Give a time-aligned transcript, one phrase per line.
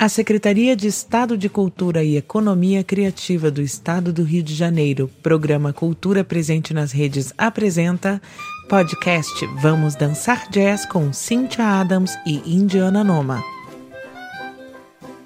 [0.00, 5.10] A Secretaria de Estado de Cultura e Economia Criativa do Estado do Rio de Janeiro,
[5.22, 8.18] Programa Cultura Presente nas Redes, apresenta
[8.66, 13.44] podcast Vamos Dançar Jazz com Cynthia Adams e Indiana Noma.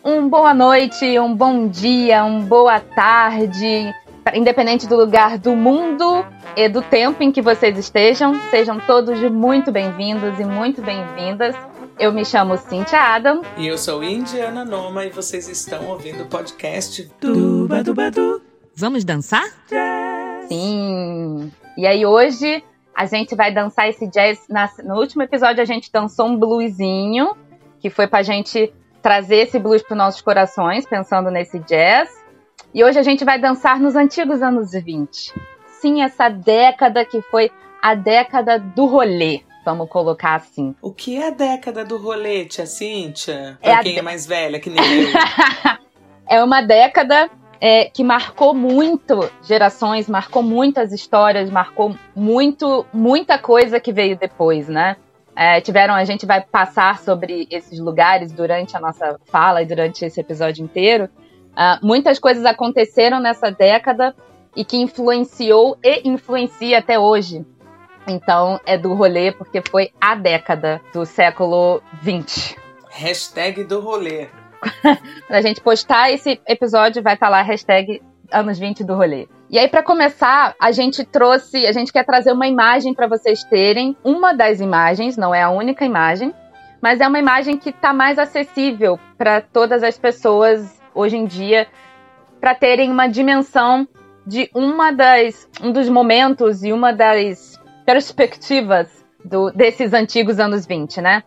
[0.05, 3.95] Um boa noite, um bom dia, um boa tarde,
[4.35, 9.71] independente do lugar do mundo e do tempo em que vocês estejam, sejam todos muito
[9.71, 11.55] bem-vindos e muito bem-vindas
[11.99, 13.43] eu me chamo Cintia Adam.
[13.57, 18.43] E eu sou Indiana Noma e vocês estão ouvindo o podcast Duba Duba Du.
[18.75, 19.45] Vamos dançar?
[19.69, 20.49] Jazz.
[20.49, 21.53] Sim!
[21.77, 22.63] E aí hoje
[22.95, 24.47] a gente vai dançar esse jazz.
[24.85, 27.37] no último episódio a gente dançou um bluesinho,
[27.81, 32.11] que foi pra gente trazer esse blues para nossos corações, pensando nesse jazz.
[32.73, 35.33] E hoje a gente vai dançar nos antigos anos 20.
[35.81, 39.43] Sim, essa década que foi a década do rolê.
[39.65, 40.75] Vamos colocar assim.
[40.83, 43.59] O que é a década do rolete, a Cíntia?
[43.63, 45.09] Pra é quem é mais velha, que nem eu.
[46.29, 53.81] é uma década é, que marcou muito gerações, marcou muitas histórias, marcou muito, muita coisa
[53.81, 54.97] que veio depois, né?
[55.35, 60.05] É, tiveram, a gente vai passar sobre esses lugares durante a nossa fala e durante
[60.05, 61.09] esse episódio inteiro.
[61.55, 64.15] Uh, muitas coisas aconteceram nessa década
[64.55, 67.45] e que influenciou e influencia até hoje
[68.07, 72.57] então é do rolê porque foi a década do século 20.
[72.91, 74.29] Hashtag do rolê.
[75.29, 79.29] pra gente postar esse episódio, vai estar tá lá hashtag anos 20 do rolê.
[79.51, 83.45] E aí, para começar, a gente trouxe, a gente quer trazer uma imagem para vocês
[83.45, 83.97] terem.
[84.03, 86.35] Uma das imagens, não é a única imagem,
[86.81, 91.67] mas é uma imagem que está mais acessível para todas as pessoas hoje em dia,
[92.41, 93.87] para terem uma dimensão
[94.27, 101.01] de uma das, um dos momentos e uma das perspectivas do, desses antigos anos 20,
[101.01, 101.23] né?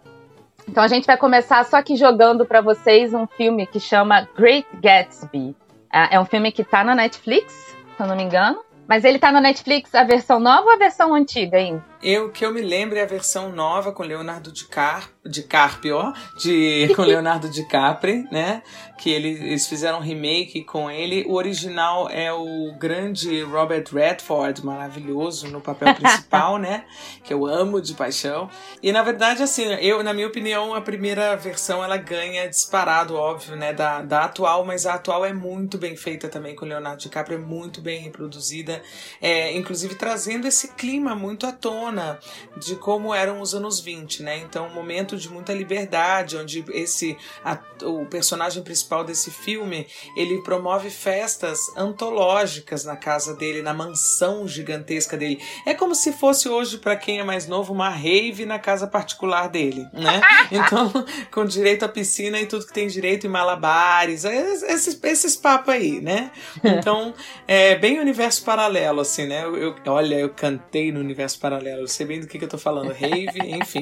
[0.67, 4.67] Então a gente vai começar só aqui jogando para vocês um filme que chama Great
[4.81, 5.55] Gatsby.
[5.91, 8.59] É, é um filme que tá na Netflix, se eu não me engano.
[8.87, 11.83] Mas ele tá na Netflix a versão nova ou a versão antiga ainda?
[12.01, 17.01] Eu que eu me lembro é a versão nova com Leonardo DiCaprio, DiCaprio de com
[17.01, 18.61] Leonardo DiCaprio, né?
[18.99, 21.25] Que ele, eles fizeram um remake com ele.
[21.27, 26.85] O original é o grande Robert Redford, maravilhoso no papel principal, né?
[27.23, 28.49] Que eu amo de paixão.
[28.81, 33.55] E na verdade, assim, eu, na minha opinião, a primeira versão ela ganha disparado, óbvio,
[33.55, 33.73] né?
[33.73, 37.41] Da, da atual, mas a atual é muito bem feita também com Leonardo DiCaprio, é
[37.41, 38.81] muito bem reproduzida,
[39.19, 42.19] é, inclusive trazendo esse clima muito à tona tona
[42.57, 44.37] de como eram os anos 20, né?
[44.37, 50.41] Então, um momento de muita liberdade, onde esse a, o personagem principal desse filme, ele
[50.41, 55.41] promove festas antológicas na casa dele, na mansão gigantesca dele.
[55.65, 59.47] É como se fosse hoje para quem é mais novo uma rave na casa particular
[59.49, 60.21] dele, né?
[60.49, 60.91] Então,
[61.31, 65.73] com direito à piscina e tudo que tem direito em malabares, é, esses esses papos
[65.73, 66.31] aí, né?
[66.63, 67.13] Então,
[67.47, 69.43] é bem universo paralelo assim, né?
[69.43, 72.49] Eu, eu, olha, eu cantei no universo paralelo eu sei bem do que, que eu
[72.49, 73.81] tô falando, rave, enfim.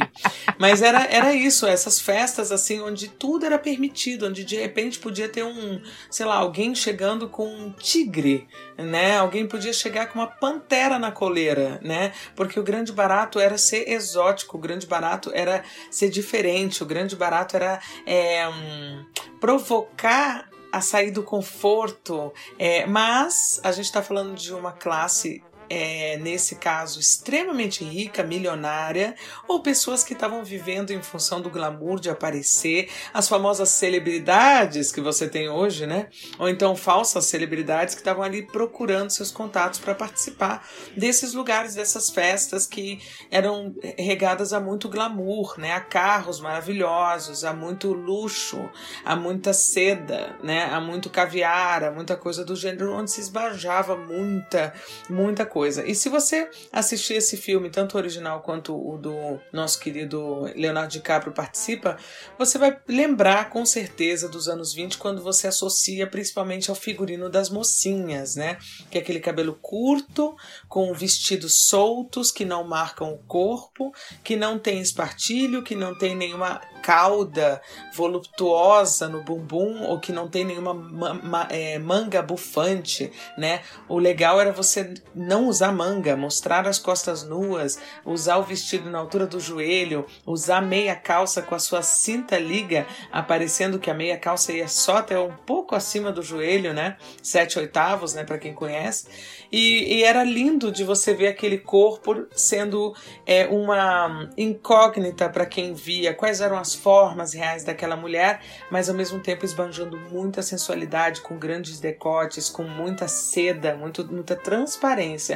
[0.57, 5.29] Mas era, era isso, essas festas assim, onde tudo era permitido, onde de repente podia
[5.29, 8.47] ter um, sei lá, alguém chegando com um tigre,
[8.77, 9.17] né?
[9.17, 12.13] Alguém podia chegar com uma pantera na coleira, né?
[12.35, 17.15] Porque o grande barato era ser exótico, o grande barato era ser diferente, o grande
[17.15, 19.05] barato era é, um,
[19.39, 26.17] provocar a sair do conforto, é, mas a gente está falando de uma classe é,
[26.17, 29.15] nesse caso, extremamente rica, milionária,
[29.47, 35.01] ou pessoas que estavam vivendo em função do glamour de aparecer, as famosas celebridades que
[35.01, 36.07] você tem hoje, né?
[36.37, 42.09] Ou então falsas celebridades que estavam ali procurando seus contatos para participar desses lugares, dessas
[42.09, 42.99] festas que
[43.31, 45.73] eram regadas a muito glamour, né?
[45.73, 48.69] A carros maravilhosos, a muito luxo,
[49.03, 50.65] a muita seda, né?
[50.65, 54.73] A muito caviar, a muita coisa do gênero, onde se esbajava muita,
[55.09, 55.54] muita coisa.
[55.87, 60.91] E se você assistir esse filme, tanto o original quanto o do nosso querido Leonardo
[60.91, 61.97] DiCaprio participa,
[62.37, 67.49] você vai lembrar com certeza dos anos 20 quando você associa principalmente ao figurino das
[67.49, 68.57] mocinhas, né?
[68.89, 70.35] Que é aquele cabelo curto,
[70.67, 73.93] com vestidos soltos que não marcam o corpo,
[74.23, 77.61] que não tem espartilho, que não tem nenhuma cauda
[77.95, 83.61] voluptuosa no bumbum ou que não tem nenhuma ma ma é, manga bufante, né?
[83.89, 88.99] O legal era você não usar manga, mostrar as costas nuas, usar o vestido na
[88.99, 94.17] altura do joelho, usar meia calça com a sua cinta liga, aparecendo que a meia
[94.17, 96.97] calça ia só até um pouco acima do joelho, né?
[97.21, 98.23] Sete oitavos, né?
[98.23, 99.07] Para quem conhece.
[99.51, 102.93] E, e, era lindo de você ver aquele corpo sendo
[103.25, 108.95] é, uma incógnita para quem via quais eram as formas reais daquela mulher, mas ao
[108.95, 115.34] mesmo tempo esbanjando muita sensualidade, com grandes decotes, com muita seda, muito, muita transparência.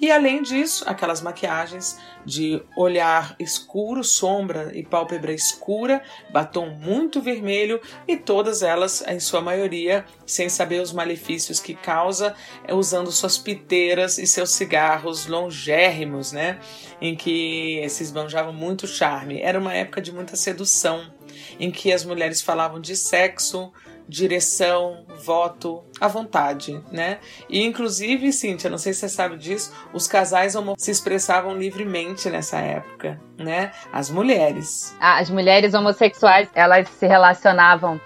[0.00, 6.00] E além disso, aquelas maquiagens de olhar escuro, sombra e pálpebra escura,
[6.32, 12.36] batom muito vermelho e todas elas, em sua maioria, sem saber os malefícios que causa,
[12.70, 16.60] usando suas piteiras e seus cigarros longérrimos, né?
[17.00, 19.40] Em que se esbanjavam muito charme.
[19.40, 21.12] Era uma época de muita sedução,
[21.58, 23.72] em que as mulheres falavam de sexo,
[24.08, 27.18] direção, voto, à vontade, né?
[27.48, 32.58] E inclusive, Cíntia, não sei se você sabe disso, os casais se expressavam livremente nessa
[32.58, 33.72] época, né?
[33.92, 34.96] As mulheres.
[35.00, 38.00] Ah, as mulheres homossexuais, elas se relacionavam.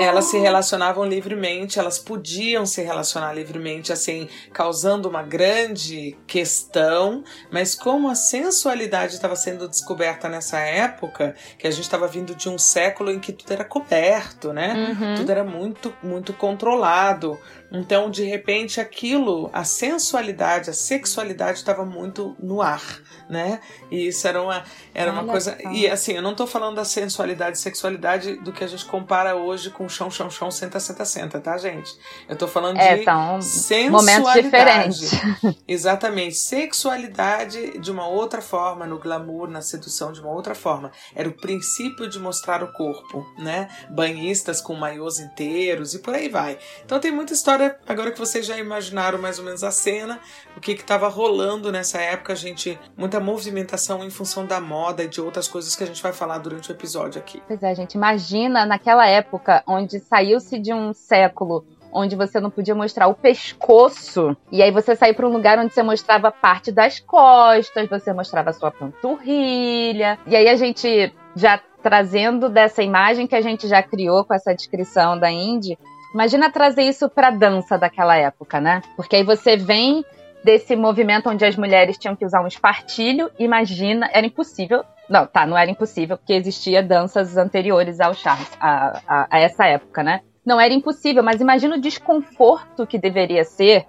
[0.00, 7.74] Elas se relacionavam livremente, elas podiam se relacionar livremente, assim, causando uma grande questão, mas
[7.74, 12.58] como a sensualidade estava sendo descoberta nessa época, que a gente estava vindo de um
[12.58, 14.96] século em que tudo era coberto, né?
[14.98, 15.14] Uhum.
[15.16, 17.38] Tudo era muito, muito controlado.
[17.70, 22.82] Então, de repente, aquilo, a sensualidade, a sexualidade estava muito no ar,
[23.28, 23.60] né?
[23.90, 24.62] E isso era uma,
[24.94, 25.58] era uma coisa.
[25.72, 29.34] E assim, eu não estou falando da sensualidade e sexualidade do que a gente compara
[29.36, 31.92] hoje com chão, chão, chão, senta, senta, senta, tá, gente?
[32.28, 35.58] Eu estou falando é, de são sensualidade.
[35.66, 36.36] Exatamente.
[36.36, 40.92] Sexualidade de uma outra forma, no glamour, na sedução de uma outra forma.
[41.14, 43.68] Era o princípio de mostrar o corpo, né?
[43.90, 46.58] Banhistas com maiôs inteiros e por aí vai.
[46.84, 50.20] Então tem muita história agora, agora que vocês já imaginaram mais ou menos a cena,
[50.56, 52.78] o que estava rolando nessa época, a gente.
[52.96, 56.38] Muita movimentação em função da moda e de outras coisas que a gente vai falar
[56.38, 57.42] durante o episódio aqui.
[57.46, 62.74] Pois é, gente, imagina naquela época onde saiu-se de um século onde você não podia
[62.74, 64.36] mostrar o pescoço.
[64.52, 68.50] E aí você sair para um lugar onde você mostrava parte das costas, você mostrava
[68.50, 70.18] a sua panturrilha.
[70.26, 74.54] E aí a gente já trazendo dessa imagem que a gente já criou com essa
[74.54, 75.78] descrição da Indy,
[76.16, 78.80] Imagina trazer isso para dança daquela época, né?
[78.96, 80.02] Porque aí você vem
[80.42, 84.82] desse movimento onde as mulheres tinham que usar um espartilho, imagina, era impossível.
[85.10, 89.66] Não, tá, não era impossível, porque existia danças anteriores ao Charles, a, a, a essa
[89.66, 90.22] época, né?
[90.42, 93.84] Não era impossível, mas imagina o desconforto que deveria ser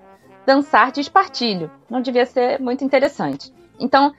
[0.45, 1.71] dançar de espartilho.
[1.89, 3.53] Não devia ser muito interessante.
[3.79, 4.11] Então,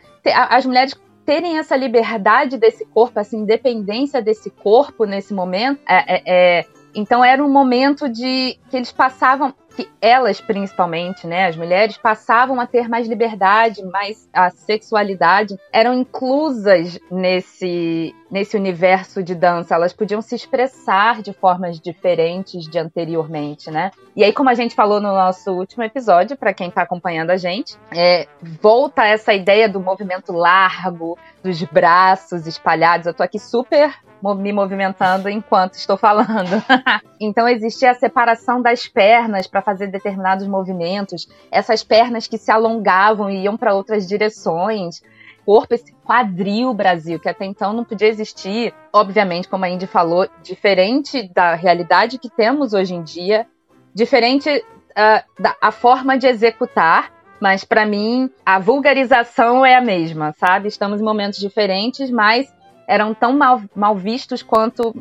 [0.49, 6.23] as mulheres terem essa liberdade desse corpo, essa independência desse corpo nesse momento, é, é,
[6.27, 11.97] é então era um momento de que eles passavam, que elas principalmente, né, as mulheres
[11.97, 19.75] passavam a ter mais liberdade, mais a sexualidade, eram inclusas nesse nesse universo de dança,
[19.75, 23.91] elas podiam se expressar de formas diferentes de anteriormente, né?
[24.15, 27.39] E aí, como a gente falou no nosso último episódio, para quem está acompanhando a
[27.39, 28.27] gente, é,
[28.61, 33.07] volta essa ideia do movimento largo, dos braços espalhados.
[33.07, 36.63] Eu tô aqui super me movimentando enquanto estou falando.
[37.21, 43.31] então existia a separação das pernas para fazer determinados movimentos, essas pernas que se alongavam
[43.31, 45.03] e iam para outras direções.
[45.45, 50.29] Corpo, esse quadril Brasil, que até então não podia existir, obviamente, como a Indy falou,
[50.43, 53.47] diferente da realidade que temos hoje em dia,
[53.95, 57.11] diferente uh, da a forma de executar,
[57.41, 60.69] mas para mim a vulgarização é a mesma, sabe?
[60.69, 62.53] Estamos em momentos diferentes, mas
[62.89, 64.95] eram tão mal, mal vistos quanto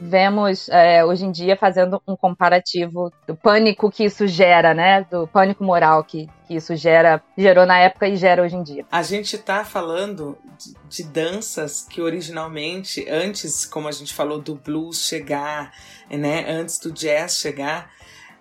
[0.00, 5.06] vemos é, hoje em dia fazendo um comparativo do pânico que isso gera, né?
[5.08, 8.84] Do pânico moral que, que isso gera, gerou na época e gera hoje em dia.
[8.90, 14.56] A gente está falando de, de, danças que originalmente, antes, como a gente falou, do
[14.56, 15.72] blues chegar,
[16.10, 16.44] né?
[16.48, 17.90] Antes do jazz chegar,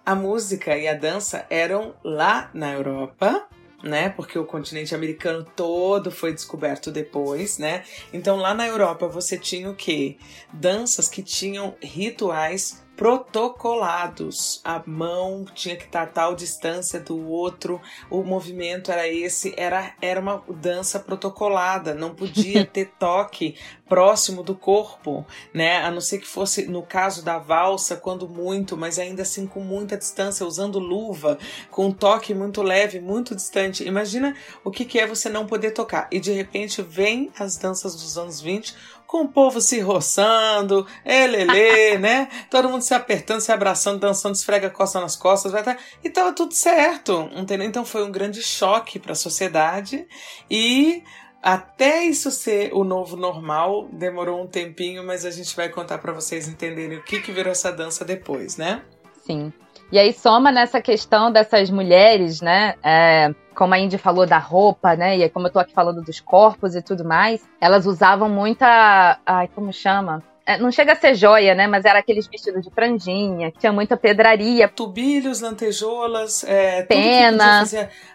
[0.04, 3.48] a música e a dança eram lá na Europa,
[3.84, 4.10] né?
[4.10, 7.84] Porque o continente americano todo foi descoberto depois, né?
[8.14, 10.18] Então lá na Europa você tinha o quê?
[10.54, 14.62] Danças que tinham rituais protocolados.
[14.64, 17.82] A mão tinha que estar a tal distância do outro,
[18.12, 23.56] o movimento era esse, era, era uma dança protocolada, não podia ter toque
[23.90, 25.78] próximo do corpo, né?
[25.78, 29.62] A não ser que fosse no caso da valsa, quando muito, mas ainda assim com
[29.62, 31.40] muita distância, usando luva,
[31.72, 33.84] com um toque muito leve, muito distante.
[33.84, 36.08] Imagina o que, que é você não poder tocar.
[36.12, 38.76] E de repente vem as danças dos anos 20
[39.12, 42.30] com o povo se roçando, elele, né?
[42.50, 46.10] todo mundo se apertando, se abraçando, dançando, esfrega a costa nas costas, vai tá, e
[46.10, 47.68] tava tudo certo, entendeu?
[47.68, 50.08] Então foi um grande choque para a sociedade
[50.50, 51.04] e
[51.44, 56.14] até isso ser o novo normal, demorou um tempinho, mas a gente vai contar para
[56.14, 58.82] vocês entenderem o que, que virou essa dança depois, né?
[59.26, 59.52] Sim.
[59.92, 62.76] E aí soma nessa questão dessas mulheres, né?
[62.82, 65.18] É, como a Indy falou da roupa, né?
[65.18, 69.20] E como eu tô aqui falando dos corpos e tudo mais, elas usavam muita.
[69.26, 70.24] Ai, como chama?
[70.46, 71.68] É, não chega a ser joia, né?
[71.68, 74.68] Mas era aqueles vestidos de franjinha, que tinha muita pedraria.
[74.68, 77.64] Tubilhos, lantejoulas, é, pena.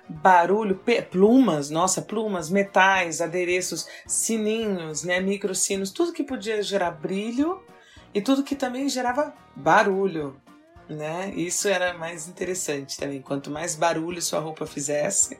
[0.08, 5.20] Barulho, plumas, nossa, plumas, metais, adereços, sininhos, né?
[5.20, 7.62] Microsinos, tudo que podia gerar brilho
[8.12, 10.36] e tudo que também gerava barulho.
[10.88, 11.32] Né?
[11.34, 13.20] Isso era mais interessante também.
[13.20, 15.38] Quanto mais barulho sua roupa fizesse,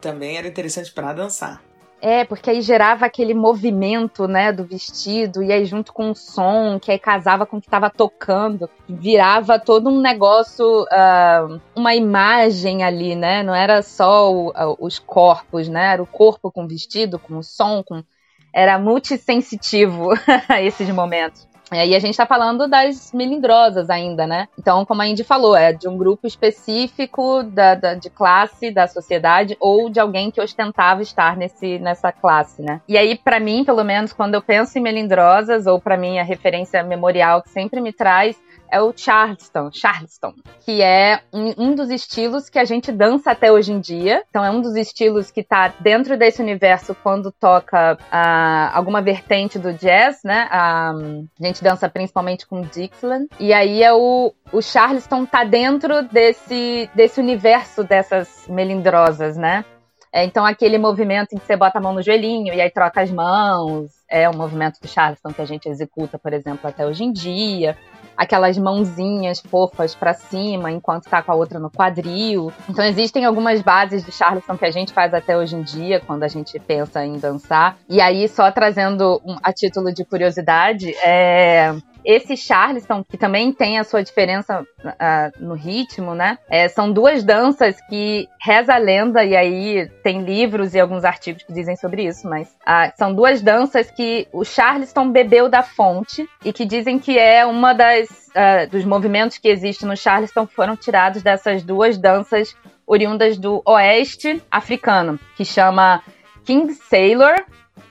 [0.00, 1.62] também era interessante para dançar.
[2.06, 6.78] É, porque aí gerava aquele movimento, né, do vestido, e aí junto com o som,
[6.78, 12.82] que aí casava com o que estava tocando, virava todo um negócio, uh, uma imagem
[12.82, 13.42] ali, né?
[13.42, 15.94] Não era só o, os corpos, né?
[15.94, 18.04] Era o corpo com o vestido, com o som, com...
[18.52, 20.10] Era multissensitivo
[20.60, 21.48] esses momentos.
[21.70, 24.48] É, e a gente está falando das melindrosas ainda, né?
[24.58, 28.86] Então, como a Indy falou, é de um grupo específico da, da, de classe, da
[28.86, 32.80] sociedade, ou de alguém que ostentava estar nesse, nessa classe, né?
[32.86, 36.22] E aí, para mim, pelo menos, quando eu penso em melindrosas, ou para mim a
[36.22, 38.36] referência memorial que sempre me traz
[38.74, 43.52] é o Charleston, Charleston, que é um, um, dos estilos que a gente dança até
[43.52, 44.24] hoje em dia.
[44.28, 49.60] Então é um dos estilos que está dentro desse universo quando toca uh, alguma vertente
[49.60, 50.48] do jazz, né?
[50.50, 53.28] Uh, a gente dança principalmente com Dixieland.
[53.38, 59.64] E aí é o, o Charleston tá dentro desse, desse universo dessas melindrosas, né?
[60.12, 63.00] É, então aquele movimento em que você bota a mão no joelhinho e aí troca
[63.00, 67.02] as mãos, é um movimento do Charleston que a gente executa, por exemplo, até hoje
[67.02, 67.76] em dia
[68.16, 72.52] aquelas mãozinhas fofas para cima enquanto tá com a outra no quadril.
[72.68, 76.22] Então existem algumas bases de Charleston que a gente faz até hoje em dia quando
[76.22, 77.76] a gente pensa em dançar.
[77.88, 83.78] E aí só trazendo um, a título de curiosidade, é esse Charleston, que também tem
[83.78, 86.38] a sua diferença uh, no ritmo, né?
[86.50, 91.42] É, são duas danças que reza a lenda, e aí tem livros e alguns artigos
[91.42, 96.28] que dizem sobre isso, mas uh, são duas danças que o Charleston bebeu da fonte
[96.44, 100.76] e que dizem que é uma das uh, dos movimentos que existem no Charleston foram
[100.76, 102.54] tirados dessas duas danças
[102.86, 106.02] oriundas do oeste africano, que chama
[106.44, 107.44] King Sailor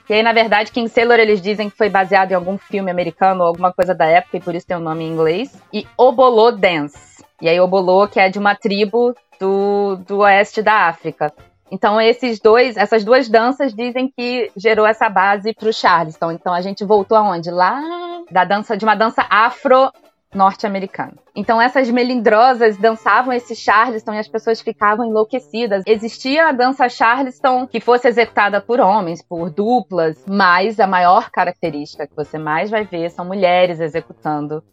[0.09, 3.41] e aí, na verdade, King Sailor eles dizem que foi baseado em algum filme americano
[3.41, 5.55] ou alguma coisa da época, e por isso tem o um nome em inglês.
[5.71, 7.23] E Obolô Dance.
[7.41, 11.33] E aí, Obolô, que é de uma tribo do, do oeste da África.
[11.71, 16.31] Então, esses dois, essas duas danças dizem que gerou essa base para o Charleston.
[16.31, 17.49] Então, a gente voltou aonde?
[17.49, 17.81] Lá
[18.29, 19.91] da dança, de uma dança afro
[20.33, 21.13] norte-americano.
[21.35, 25.83] Então essas melindrosas dançavam esse Charleston e as pessoas ficavam enlouquecidas.
[25.85, 32.07] Existia a dança Charleston que fosse executada por homens, por duplas, mas a maior característica
[32.07, 34.63] que você mais vai ver são mulheres executando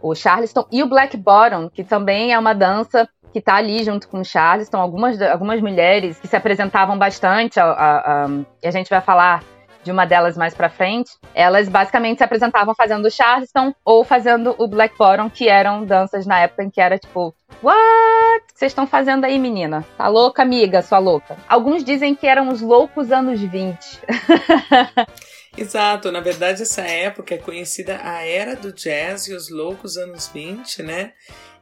[0.00, 4.08] o Charleston e o Black Bottom, que também é uma dança que está ali junto
[4.08, 4.78] com o Charleston.
[4.78, 8.28] Algumas, algumas mulheres que se apresentavam bastante, a, a, a,
[8.62, 9.42] e a gente vai falar
[9.82, 14.54] de uma delas mais pra frente, elas basicamente se apresentavam fazendo o Charleston ou fazendo
[14.58, 18.44] o Black Bottom, que eram danças na época em que era tipo, what?
[18.54, 19.84] Vocês estão fazendo aí, menina?
[19.96, 21.36] Tá louca, amiga, sua louca?
[21.48, 23.78] Alguns dizem que eram os loucos anos 20.
[25.56, 30.28] Exato, na verdade essa época é conhecida a era do jazz e os loucos anos
[30.28, 31.12] 20, né?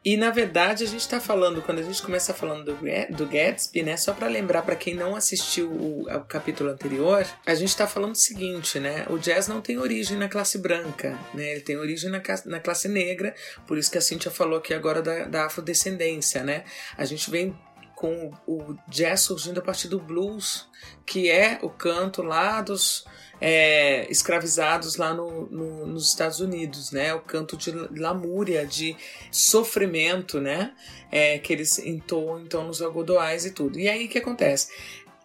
[0.08, 3.82] E na verdade a gente está falando, quando a gente começa falando do, do Gatsby,
[3.82, 3.94] né?
[3.98, 8.12] Só para lembrar para quem não assistiu o, o, capítulo anterior, a gente está falando
[8.12, 9.04] o seguinte, né?
[9.10, 11.50] O jazz não tem origem na classe branca, né?
[11.52, 13.34] Ele tem origem na, na classe negra,
[13.66, 16.64] por isso que a Cintia falou aqui agora da, da afrodescendência, né?
[16.96, 17.54] A gente vem
[17.94, 20.66] com o jazz surgindo a partir do blues,
[21.04, 23.04] que é o canto lá dos
[23.40, 27.14] é, escravizados lá no, no, nos Estados Unidos, né?
[27.14, 28.96] O canto de lamúria, de
[29.30, 30.72] sofrimento, né?
[31.10, 33.78] É, que eles entoam então nos algodoais e tudo.
[33.78, 34.68] E aí o que acontece?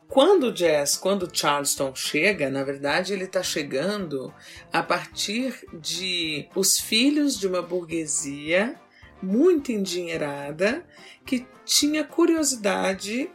[0.08, 4.32] Quando o jazz, quando o Charleston chega, na verdade ele está chegando
[4.72, 8.80] a partir de os filhos de uma burguesia
[9.22, 10.86] muito endinheirada
[11.26, 13.32] que tinha curiosidade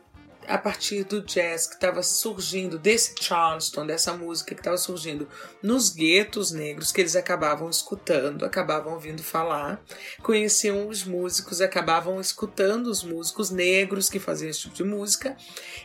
[0.48, 5.28] a partir do jazz que estava surgindo, desse Charleston, dessa música que estava surgindo
[5.62, 9.84] nos guetos negros, que eles acabavam escutando, acabavam ouvindo falar,
[10.22, 15.36] conheciam os músicos, acabavam escutando os músicos negros que faziam esse tipo de música,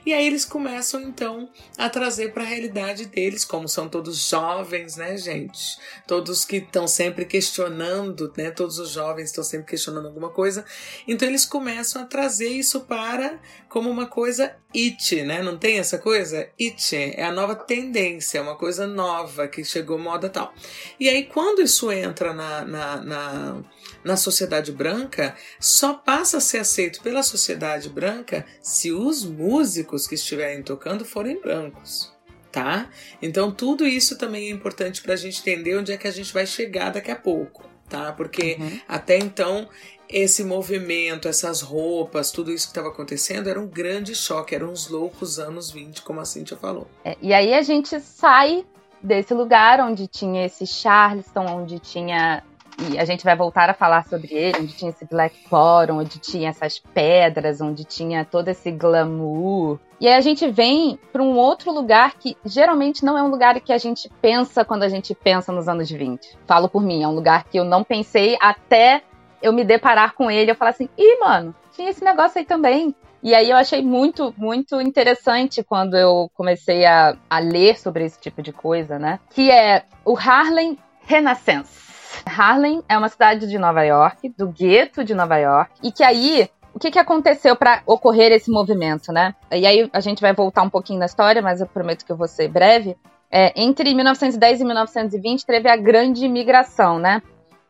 [0.05, 4.95] e aí eles começam então a trazer para a realidade deles, como são todos jovens,
[4.95, 5.77] né, gente?
[6.07, 8.49] Todos que estão sempre questionando, né?
[8.49, 10.63] Todos os jovens estão sempre questionando alguma coisa,
[11.05, 15.41] então eles começam a trazer isso para como uma coisa it, né?
[15.41, 16.49] Não tem essa coisa?
[16.59, 20.53] It é a nova tendência, é uma coisa nova que chegou moda tal.
[20.99, 23.63] E aí, quando isso entra na, na, na,
[24.03, 30.15] na sociedade branca, só passa a ser aceito pela sociedade branca se os músicos que
[30.15, 32.11] estiverem tocando forem brancos.
[32.51, 32.87] Tá?
[33.19, 36.31] Então, tudo isso também é importante para a gente entender onde é que a gente
[36.31, 38.11] vai chegar daqui a pouco tá?
[38.11, 38.79] Porque uhum.
[38.87, 39.69] até então
[40.13, 44.87] esse movimento, essas roupas, tudo isso que estava acontecendo era um grande choque, eram uns
[44.87, 46.87] loucos anos 20, como a Cintia falou.
[47.03, 48.63] É, e aí a gente sai
[49.01, 52.43] desse lugar onde tinha esse Charleston, onde tinha.
[52.91, 56.19] E a gente vai voltar a falar sobre ele, onde tinha esse Black Bottom, onde
[56.19, 59.79] tinha essas pedras, onde tinha todo esse glamour.
[59.99, 63.59] E aí a gente vem para um outro lugar que geralmente não é um lugar
[63.61, 66.37] que a gente pensa quando a gente pensa nos anos 20.
[66.47, 69.03] Falo por mim, é um lugar que eu não pensei até
[69.43, 72.95] eu me deparar com ele, eu falar assim, ih, mano, tinha esse negócio aí também.
[73.21, 78.19] E aí eu achei muito, muito interessante quando eu comecei a, a ler sobre esse
[78.19, 79.19] tipo de coisa, né?
[79.29, 81.83] Que é o Harlem Renaissance.
[82.25, 86.49] Harlem é uma cidade de Nova York, do gueto de Nova York, e que aí
[86.73, 89.35] o que, que aconteceu para ocorrer esse movimento, né?
[89.51, 92.17] E aí a gente vai voltar um pouquinho na história, mas eu prometo que eu
[92.17, 92.97] vou ser breve.
[93.31, 97.21] É, entre 1910 e 1920 teve a grande imigração, né?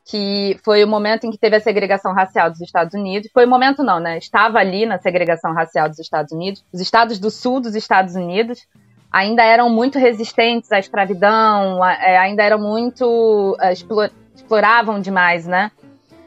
[0.06, 3.30] Que foi o momento em que teve a segregação racial dos Estados Unidos.
[3.34, 4.18] Foi o momento não, né?
[4.18, 6.64] Estava ali na segregação racial dos Estados Unidos.
[6.74, 8.68] Os estados do sul dos Estados Unidos
[9.12, 15.72] ainda eram muito resistentes à escravidão, é, ainda eram muito é, exploravam demais, né?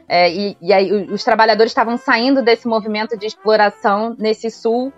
[0.07, 4.93] É, e, e aí os trabalhadores estavam saindo desse movimento de exploração nesse sul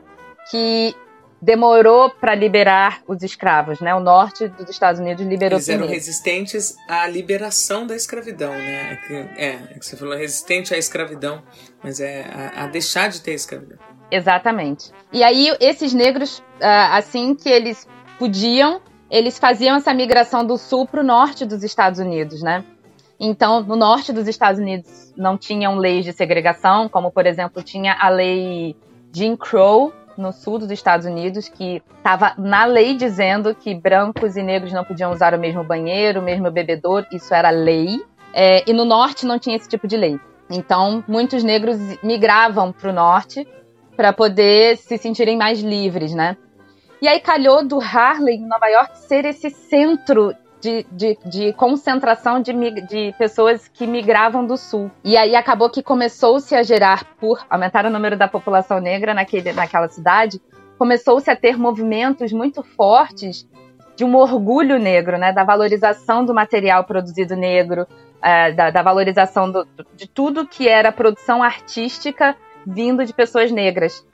[0.52, 0.96] que
[1.42, 3.96] demorou para liberar os escravos, né?
[3.96, 8.94] O norte dos Estados Unidos liberou Eles eram resistentes à liberação da escravidão, né?
[8.94, 11.42] É que, é, é que você falou resistente à escravidão,
[11.82, 13.78] mas é a, a, deixar de ter escravidão.
[14.12, 14.92] Exatamente.
[15.14, 20.86] E aí esses negros, ah, assim que eles podiam, eles faziam essa migração do sul
[20.86, 22.66] para o norte dos Estados Unidos, né?
[23.20, 27.94] Então, no norte dos Estados Unidos não tinham leis de segregação, como por exemplo tinha
[28.00, 28.76] a lei
[29.14, 34.44] Jim Crow, no sul dos Estados Unidos que estava na lei dizendo que brancos e
[34.44, 38.04] negros não podiam usar o mesmo banheiro, o mesmo bebedouro, isso era lei.
[38.34, 40.20] É, e no norte não tinha esse tipo de lei.
[40.50, 43.48] Então, muitos negros migravam para o norte
[43.96, 46.38] para poder se sentirem mais livres, né?
[47.02, 52.42] E aí calhou do Harlem, em Nova York, ser esse centro de, de, de concentração
[52.42, 54.92] de, de pessoas que migravam do sul.
[55.04, 59.54] E aí acabou que começou-se a gerar, por aumentar o número da população negra naquele,
[59.54, 60.42] naquela cidade,
[60.78, 63.48] começou-se a ter movimentos muito fortes
[63.96, 67.86] de um orgulho negro, né, da valorização do material produzido negro,
[68.22, 74.06] é, da, da, valorização do, de tudo que era produção artística vindo de pessoas negras.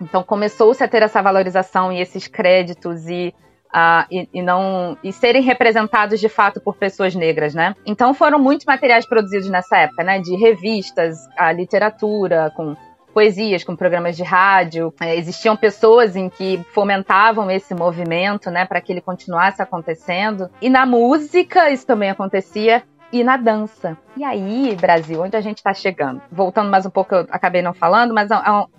[0.00, 3.34] Então começou-se a ter essa valorização e esses créditos e
[3.70, 7.76] Uh, e, e, não e serem representados de fato por pessoas negras, né?
[7.86, 10.18] Então foram muitos materiais produzidos nessa época, né?
[10.18, 12.74] De revistas, a literatura, com
[13.12, 14.92] poesias, com programas de rádio.
[15.00, 18.64] É, existiam pessoas em que fomentavam esse movimento, né?
[18.64, 20.50] Para que ele continuasse acontecendo.
[20.60, 23.96] E na música isso também acontecia e na dança.
[24.16, 26.20] E aí, Brasil, onde a gente está chegando?
[26.30, 28.28] Voltando mais um pouco, eu acabei não falando, mas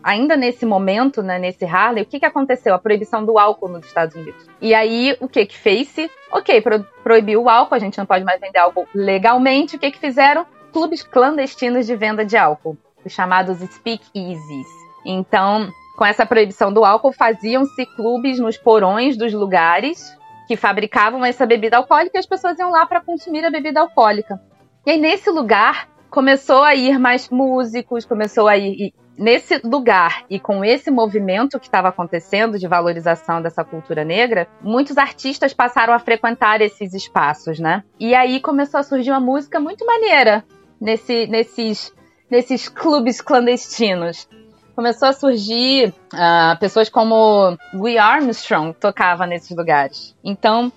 [0.04, 2.74] ainda nesse momento, né, nesse Harley, o que, que aconteceu?
[2.74, 4.48] A proibição do álcool nos Estados Unidos.
[4.62, 6.10] E aí, o que que fez-se?
[6.32, 9.76] Ok, pro, proibiu o álcool, a gente não pode mais vender álcool legalmente.
[9.76, 10.46] O que que fizeram?
[10.72, 14.68] Clubes clandestinos de venda de álcool, os chamados speakeasies.
[15.06, 20.16] Então, com essa proibição do álcool, faziam-se clubes nos porões dos lugares
[20.52, 24.38] que fabricavam essa bebida alcoólica e as pessoas iam lá para consumir a bebida alcoólica.
[24.86, 28.94] E aí, nesse lugar, começou a ir mais músicos, começou a ir.
[29.18, 34.98] nesse lugar e com esse movimento que estava acontecendo de valorização dessa cultura negra, muitos
[34.98, 37.86] artistas passaram a frequentar esses espaços, né?
[37.98, 40.44] E aí começou a surgir uma música muito maneira
[40.82, 41.94] nesse, nesses,
[42.30, 44.28] nesses clubes clandestinos
[44.76, 50.16] começou a surgir uh, pessoas como Louis Armstrong tocava nesses lugares.
[50.24, 50.72] Então,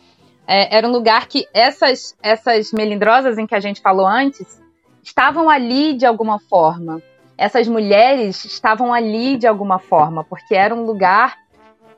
[0.47, 4.63] é, era um lugar que essas, essas melindrosas em que a gente falou antes
[5.03, 7.03] estavam ali de alguma forma.
[7.37, 11.37] essas mulheres estavam ali de alguma forma, porque era um lugar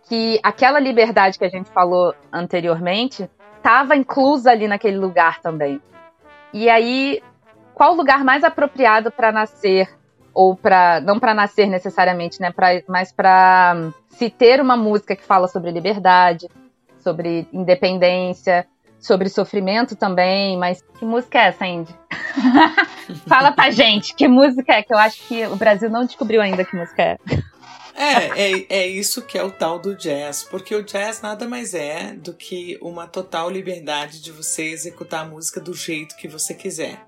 [0.09, 5.81] que aquela liberdade que a gente falou anteriormente estava inclusa ali naquele lugar também.
[6.53, 7.21] E aí,
[7.75, 9.89] qual o lugar mais apropriado para nascer
[10.37, 15.17] ou para não para nascer necessariamente, né, pra, mas para hum, se ter uma música
[15.17, 16.47] que fala sobre liberdade,
[17.01, 18.67] sobre independência,
[19.01, 21.95] sobre sofrimento também, mas que música é essa, Indy?
[23.27, 24.83] Fala pra gente, que música é?
[24.83, 27.19] Que eu acho que o Brasil não descobriu ainda que música é.
[27.95, 31.73] É, é, é isso que é o tal do jazz, porque o jazz nada mais
[31.73, 36.53] é do que uma total liberdade de você executar a música do jeito que você
[36.53, 37.07] quiser.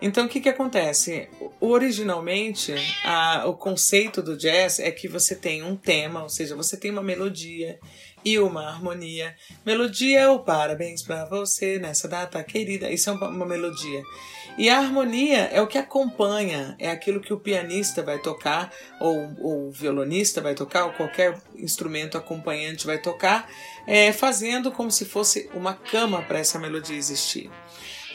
[0.00, 1.28] Então, o que, que acontece?
[1.60, 6.76] Originalmente, a, o conceito do jazz é que você tem um tema, ou seja, você
[6.76, 7.78] tem uma melodia
[8.24, 9.36] e uma harmonia.
[9.64, 12.90] Melodia é o parabéns para você nessa data querida.
[12.90, 14.02] Isso é uma, melodia.
[14.58, 19.30] E a harmonia é o que acompanha, é aquilo que o pianista vai tocar, ou,
[19.40, 23.48] ou o violonista vai tocar, ou qualquer instrumento acompanhante vai tocar,
[23.86, 27.50] é, fazendo como se fosse uma cama para essa melodia existir.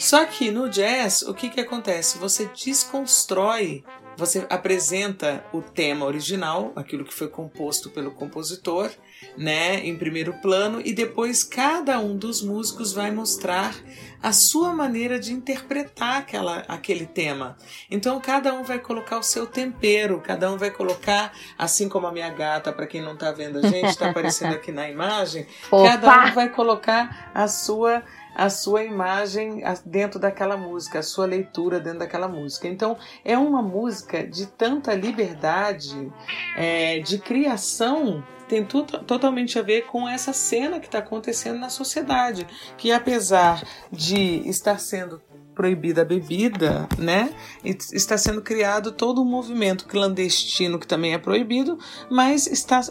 [0.01, 2.17] Só que no jazz, o que, que acontece?
[2.17, 3.83] Você desconstrói,
[4.17, 8.89] você apresenta o tema original, aquilo que foi composto pelo compositor,
[9.37, 13.75] né, em primeiro plano, e depois cada um dos músicos vai mostrar
[14.23, 17.55] a sua maneira de interpretar aquela, aquele tema.
[17.89, 22.11] Então cada um vai colocar o seu tempero, cada um vai colocar, assim como a
[22.11, 25.89] minha gata, para quem não está vendo a gente, está aparecendo aqui na imagem, Opa!
[25.89, 28.03] cada um vai colocar a sua
[28.35, 32.67] a sua imagem dentro daquela música, a sua leitura dentro daquela música.
[32.67, 36.11] Então, é uma música de tanta liberdade,
[36.57, 41.69] é, de criação tem tudo totalmente a ver com essa cena que está acontecendo na
[41.69, 42.45] sociedade,
[42.77, 45.21] que apesar de estar sendo
[45.53, 47.33] proibida a bebida, né?
[47.63, 51.77] Está sendo criado todo um movimento clandestino que também é proibido,
[52.09, 52.81] mas está,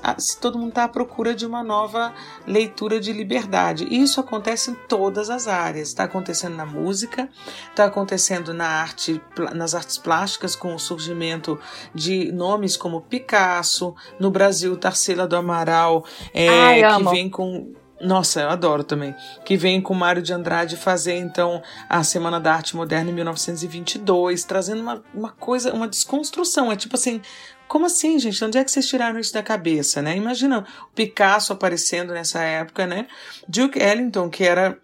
[0.40, 2.12] todo mundo está à procura de uma nova
[2.46, 3.86] leitura de liberdade.
[3.90, 5.88] E isso acontece em todas as áreas.
[5.88, 7.28] Está acontecendo na música,
[7.70, 9.20] está acontecendo na arte,
[9.54, 11.58] nas artes plásticas com o surgimento
[11.94, 18.40] de nomes como Picasso, no Brasil Tarsila do Amaral, é, Ai, que vem com nossa,
[18.40, 19.14] eu adoro também.
[19.44, 24.44] Que vem com Mário de Andrade fazer então a Semana da Arte Moderna em 1922,
[24.44, 26.72] trazendo uma, uma coisa, uma desconstrução.
[26.72, 27.20] É tipo assim,
[27.68, 28.42] como assim, gente?
[28.44, 30.16] Onde é que vocês tiraram isso da cabeça, né?
[30.16, 33.06] Imagina o Picasso aparecendo nessa época, né?
[33.46, 34.78] Duke Ellington, que era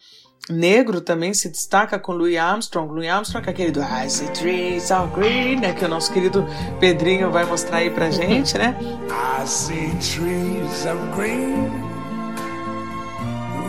[0.48, 2.92] negro também se destaca com Louis Armstrong.
[2.92, 5.72] Louis Armstrong é aquele do I see trees all green, né?
[5.72, 6.46] Que o nosso querido
[6.78, 8.76] Pedrinho vai mostrar aí pra gente, né?
[9.08, 11.85] I see trees of green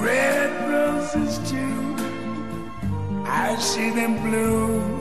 [0.02, 1.96] red roses too.
[3.26, 4.98] I see them bloom.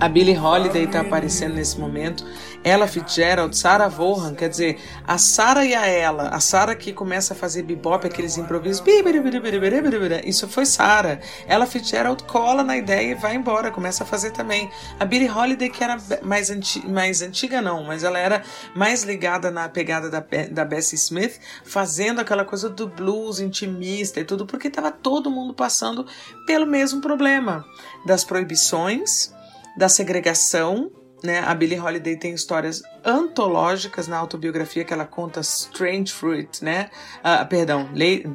[0.00, 2.24] A Billie Holiday está aparecendo nesse momento
[2.64, 7.34] ela Fitzgerald, Sarah Vaughan, quer dizer, a Sarah e a ela, a Sarah que começa
[7.34, 8.82] a fazer bebop, aqueles improvisos,
[10.24, 11.20] isso foi Sarah.
[11.46, 14.70] Ela Fitzgerald cola na ideia e vai embora, começa a fazer também.
[14.98, 18.42] A Billie Holiday, que era mais, anti, mais antiga, não, mas ela era
[18.74, 24.24] mais ligada na pegada da, da Bessie Smith, fazendo aquela coisa do blues intimista e
[24.24, 26.06] tudo, porque estava todo mundo passando
[26.46, 27.62] pelo mesmo problema
[28.06, 29.34] das proibições,
[29.76, 30.90] da segregação
[31.24, 31.40] né?
[31.40, 36.90] A Billie Holiday tem histórias antológicas na autobiografia que ela conta Strange Fruit, né?
[37.20, 37.88] Uh, perdão,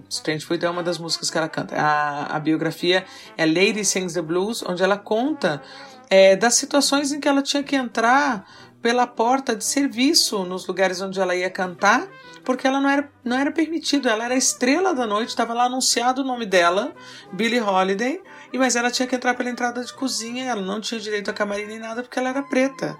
[0.10, 1.76] Strange Fruit é uma das músicas que ela canta.
[1.76, 3.06] A, a biografia
[3.38, 5.62] é Lady Sings the Blues, onde ela conta
[6.10, 8.46] é, das situações em que ela tinha que entrar
[8.82, 12.08] pela porta de serviço nos lugares onde ela ia cantar,
[12.44, 16.22] porque ela não era, não era permitido, ela era estrela da noite, estava lá anunciado
[16.22, 16.94] o nome dela,
[17.32, 18.22] Billie Holiday,
[18.52, 21.34] e mas ela tinha que entrar pela entrada de cozinha, ela não tinha direito a
[21.34, 22.98] camarim nem nada porque ela era preta.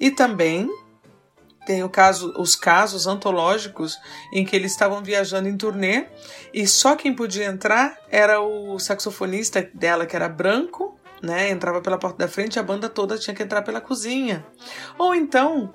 [0.00, 0.68] E também
[1.66, 3.98] tem o caso, os casos antológicos
[4.32, 6.06] em que eles estavam viajando em turnê
[6.54, 11.50] e só quem podia entrar era o saxofonista dela, que era branco, né?
[11.50, 14.46] Entrava pela porta da frente, a banda toda tinha que entrar pela cozinha.
[14.96, 15.74] Ou então,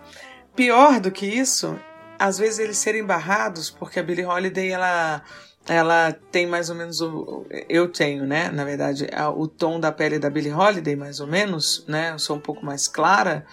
[0.56, 1.78] pior do que isso,
[2.22, 5.24] às vezes eles serem barrados, porque a Billie Holiday ela
[5.68, 7.46] ela tem mais ou menos o.
[7.68, 8.50] Eu tenho, né?
[8.50, 12.12] Na verdade, o tom da pele da Billie Holiday, mais ou menos, né?
[12.12, 13.46] Eu sou um pouco mais clara.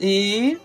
[0.00, 0.58] E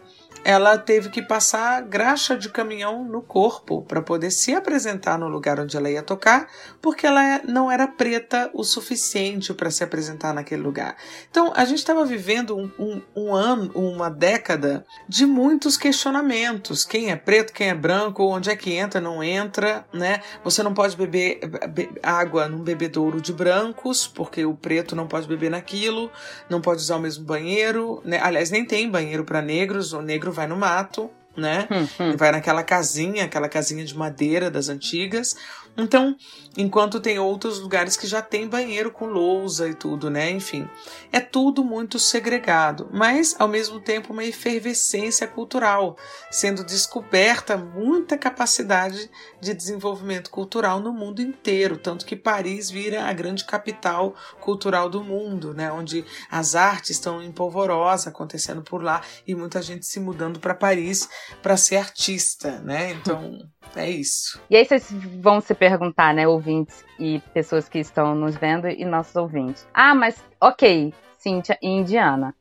[0.45, 5.60] ela teve que passar graxa de caminhão no corpo para poder se apresentar no lugar
[5.60, 6.47] onde ela ia tocar,
[6.79, 10.95] porque ela é, não era preta o suficiente para se apresentar naquele lugar.
[11.31, 17.10] Então a gente estava vivendo um, um, um, ano, uma década de muitos questionamentos: quem
[17.10, 20.21] é preto, quem é branco, onde é que entra, não entra, né?
[20.43, 25.27] Você não pode beber be, água num bebedouro de brancos, porque o preto não pode
[25.27, 26.12] beber naquilo,
[26.47, 28.19] não pode usar o mesmo banheiro, né?
[28.21, 31.67] Aliás, nem tem banheiro para negros, o negro vai no mato, né?
[31.71, 32.17] Hum, hum.
[32.17, 35.35] Vai naquela casinha, aquela casinha de madeira das antigas.
[35.77, 36.15] Então,
[36.57, 40.29] enquanto tem outros lugares que já tem banheiro com lousa e tudo, né?
[40.29, 40.69] Enfim,
[41.11, 45.97] é tudo muito segregado, mas ao mesmo tempo uma efervescência cultural,
[46.31, 49.09] sendo descoberta muita capacidade
[49.41, 55.03] de desenvolvimento cultural no mundo inteiro, tanto que Paris vira a grande capital cultural do
[55.03, 55.71] mundo, né?
[55.71, 60.55] Onde as artes estão em polvorosa acontecendo por lá e muita gente se mudando para
[60.55, 61.09] Paris
[61.41, 62.91] para ser artista, né?
[62.91, 63.39] Então,
[63.75, 64.41] é isso.
[64.49, 68.86] E aí vocês vão se perguntar, né, ouvintes e pessoas que estão nos vendo e
[68.86, 69.67] nossos ouvintes.
[69.73, 72.34] Ah, mas ok, Cíntia e Indiana.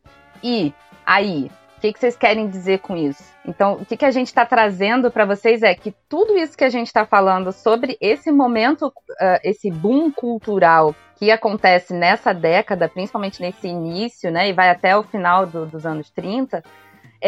[0.43, 0.75] E
[1.07, 3.23] aí, o que, que, vocês querem dizer com isso?
[3.47, 6.65] Então, o que, que a gente está trazendo para vocês é que tudo isso que
[6.65, 12.89] a gente está falando sobre esse momento, uh, esse boom cultural que acontece nessa década,
[12.89, 16.63] principalmente nesse início, né, e vai até o final do, dos anos 30, é,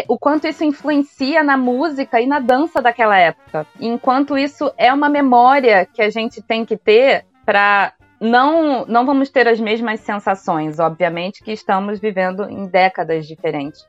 [0.08, 3.66] o quanto isso influencia na música e na dança daquela época.
[3.80, 9.30] Enquanto isso é uma memória que a gente tem que ter para não não vamos
[9.30, 13.86] ter as mesmas sensações, obviamente que estamos vivendo em décadas diferentes,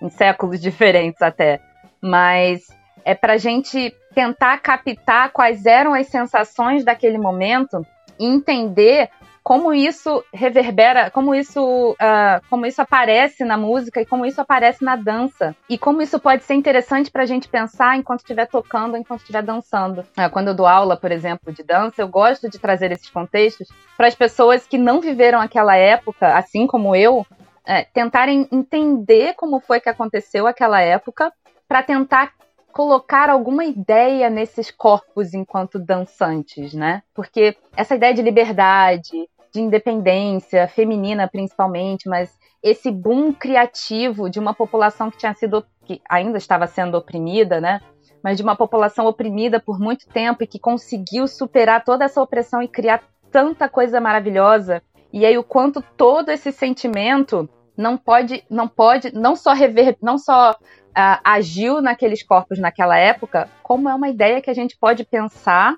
[0.00, 1.60] em séculos diferentes até,
[2.00, 2.66] mas
[3.04, 7.84] é para a gente tentar captar quais eram as sensações daquele momento
[8.18, 9.08] e entender
[9.42, 14.84] como isso reverbera, como isso, uh, como isso aparece na música e como isso aparece
[14.84, 15.56] na dança.
[15.68, 19.42] E como isso pode ser interessante para a gente pensar enquanto estiver tocando, enquanto estiver
[19.42, 20.00] dançando.
[20.18, 23.68] Uh, quando eu dou aula, por exemplo, de dança, eu gosto de trazer esses contextos
[23.96, 27.26] para as pessoas que não viveram aquela época, assim como eu,
[27.66, 31.32] é, tentarem entender como foi que aconteceu aquela época
[31.68, 32.32] para tentar
[32.72, 37.02] colocar alguma ideia nesses corpos enquanto dançantes, né?
[37.14, 44.54] Porque essa ideia de liberdade, de independência feminina principalmente, mas esse boom criativo de uma
[44.54, 47.80] população que tinha sido que ainda estava sendo oprimida, né?
[48.22, 52.62] Mas de uma população oprimida por muito tempo e que conseguiu superar toda essa opressão
[52.62, 54.82] e criar tanta coisa maravilhosa.
[55.12, 60.18] E aí o quanto todo esse sentimento não pode, não pode, não só rever, não
[60.18, 60.54] só
[60.90, 65.76] uh, agiu naqueles corpos naquela época, como é uma ideia que a gente pode pensar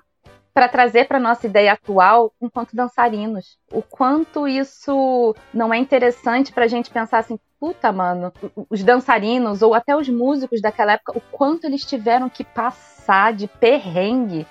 [0.53, 3.57] para trazer para nossa ideia atual enquanto dançarinos.
[3.71, 8.31] O quanto isso não é interessante para a gente pensar assim, puta, mano,
[8.69, 13.47] os dançarinos ou até os músicos daquela época, o quanto eles tiveram que passar de
[13.47, 14.45] perrengue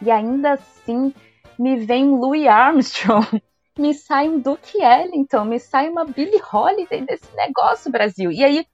[0.00, 1.12] e ainda assim
[1.58, 3.42] me vem Louis Armstrong,
[3.76, 8.30] me sai um Duke Ellington, me sai uma Billie Holiday desse negócio, Brasil.
[8.30, 8.66] E aí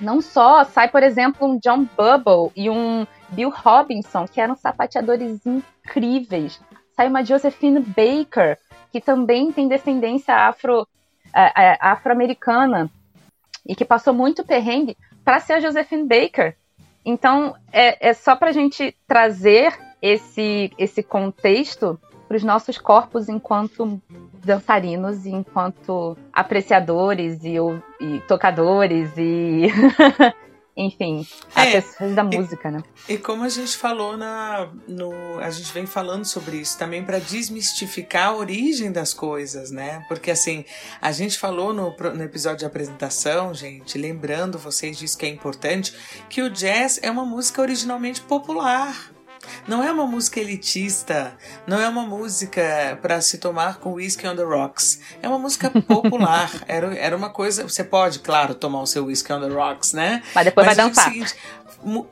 [0.00, 5.40] não só sai, por exemplo, um John Bubble e um Bill Robinson, que eram sapateadores
[5.44, 6.60] incríveis.
[6.96, 8.58] Sai uma Josephine Baker,
[8.92, 10.86] que também tem descendência afro,
[11.34, 12.90] é, é, afro-americana
[13.66, 16.56] e que passou muito perrengue para ser a Josephine Baker.
[17.04, 21.98] Então, é, é só para a gente trazer esse, esse contexto
[22.34, 24.02] para os nossos corpos enquanto
[24.44, 27.54] dançarinos e enquanto apreciadores e,
[28.00, 29.68] e tocadores e
[30.76, 32.82] enfim, é, pessoas da música, e, né?
[33.08, 37.20] E como a gente falou na no a gente vem falando sobre isso também para
[37.20, 40.04] desmistificar a origem das coisas, né?
[40.08, 40.64] Porque assim,
[41.00, 45.94] a gente falou no, no episódio de apresentação, gente, lembrando vocês disso que é importante,
[46.28, 49.13] que o jazz é uma música originalmente popular.
[49.66, 54.36] Não é uma música elitista, não é uma música para se tomar com whisky on
[54.36, 55.00] the rocks.
[55.22, 56.50] É uma música popular.
[56.66, 57.62] era, era uma coisa.
[57.62, 60.22] Você pode, claro, tomar o seu whisky on the rocks, né?
[60.34, 61.04] Mas depois Mas vai dançar.
[61.04, 61.34] Seguinte,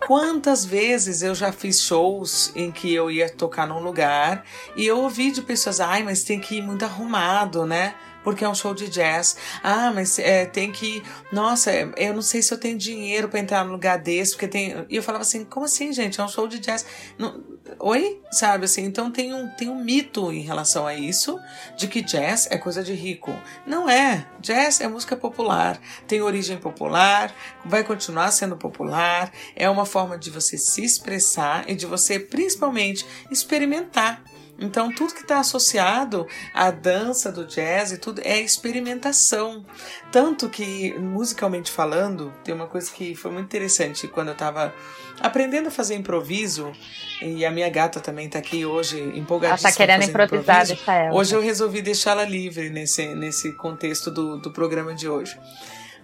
[0.07, 4.45] quantas vezes eu já fiz shows em que eu ia tocar num lugar
[4.77, 7.95] e eu ouvi de pessoas, ai, mas tem que ir muito arrumado, né?
[8.23, 9.37] Porque é um show de jazz.
[9.63, 11.03] Ah, mas é, tem que.
[11.31, 14.49] Nossa, é, eu não sei se eu tenho dinheiro para entrar num lugar desse, porque
[14.49, 14.87] tem.
[14.89, 16.21] E eu falava assim: como assim, gente?
[16.21, 16.85] É um show de jazz.
[17.19, 17.53] Não...
[17.79, 18.21] Oi?
[18.31, 18.85] Sabe assim?
[18.85, 21.39] Então tem um, tem um mito em relação a isso,
[21.77, 23.33] de que jazz é coisa de rico.
[23.67, 24.27] Não é.
[24.41, 30.31] Jazz é música popular, tem origem popular, vai continuar sendo popular, é uma forma de
[30.31, 34.23] você se expressar e de você, principalmente, experimentar
[34.63, 39.65] Então, tudo que está associado à dança do jazz e tudo é experimentação.
[40.11, 44.73] Tanto que, musicalmente falando, tem uma coisa que foi muito interessante quando eu estava
[45.21, 46.73] aprendendo a fazer improviso,
[47.21, 49.69] e a minha gata também está aqui hoje empolgadíssima.
[49.69, 51.15] Ela tá querendo improvisar, deixa ela.
[51.15, 55.39] Hoje eu resolvi deixá-la livre nesse, nesse contexto do, do programa de hoje.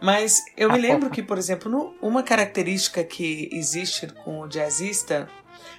[0.01, 5.29] Mas eu me lembro que, por exemplo, no, uma característica que existe com o jazzista,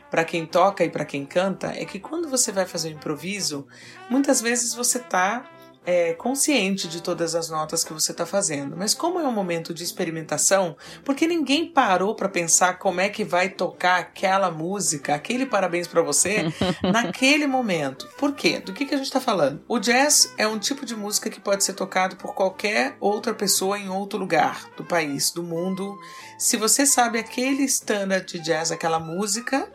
[0.10, 3.68] para quem toca e para quem canta, é que quando você vai fazer um improviso,
[4.10, 5.50] muitas vezes você está
[5.86, 8.76] é, consciente de todas as notas que você está fazendo.
[8.78, 13.24] Mas como é um momento de experimentação, porque ninguém parou para pensar como é que
[13.24, 16.46] vai tocar aquela música, aquele parabéns para você,
[16.84, 18.08] naquele momento.
[18.18, 18.60] Por quê?
[18.60, 19.64] Do que, que a gente está falando?
[19.68, 23.80] O jazz é um tipo de música que pode ser tocado por qualquer outra pessoa
[23.80, 25.98] em outro lugar do país, do mundo.
[26.38, 29.68] Se você sabe aquele standard de jazz, aquela música,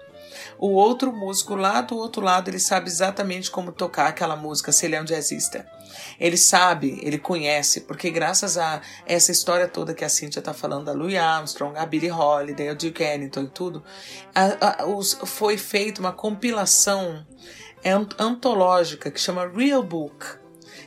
[0.59, 4.87] o outro músico lá do outro lado, ele sabe exatamente como tocar aquela música, se
[4.87, 5.67] ele é um jazzista.
[6.19, 10.87] Ele sabe, ele conhece, porque graças a essa história toda que a Cynthia está falando,
[10.87, 13.85] da Louis Armstrong, a Billie Holiday, a Duke Ellington e tudo,
[14.35, 17.25] a, a, os, foi feita uma compilação
[18.19, 20.25] antológica que chama Real Book,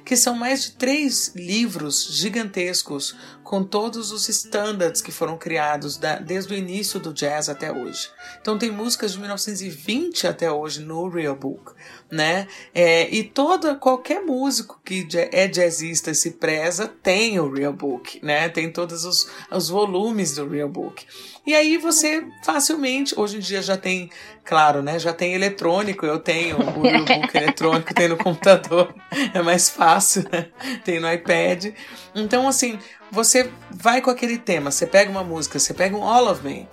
[0.03, 3.15] que são mais de três livros gigantescos
[3.47, 8.09] com todos os standards que foram criados da, desde o início do jazz até hoje.
[8.41, 11.71] Então tem músicas de 1920 até hoje no Real Book,
[12.11, 12.45] né?
[12.75, 18.19] É, e toda qualquer músico que é jazzista e se preza tem o Real Book,
[18.21, 18.49] né?
[18.49, 21.05] Tem todos os, os volumes do Real Book.
[21.45, 24.09] E aí você facilmente, hoje em dia já tem,
[24.43, 24.99] claro, né?
[24.99, 28.93] Já tem eletrônico, eu tenho o Real Book eletrônico, tem no computador,
[29.33, 30.49] é mais fácil, né?
[30.83, 31.67] Tem no iPad.
[32.13, 32.77] Então, assim,
[33.11, 36.67] você vai com aquele tema, você pega uma música, você pega um All of Me.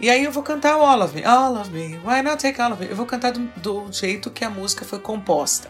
[0.00, 2.60] E aí eu vou cantar o All of Me, All of Me, Why Not Take
[2.60, 2.90] All of Me?
[2.90, 5.68] Eu vou cantar do, do jeito que a música foi composta.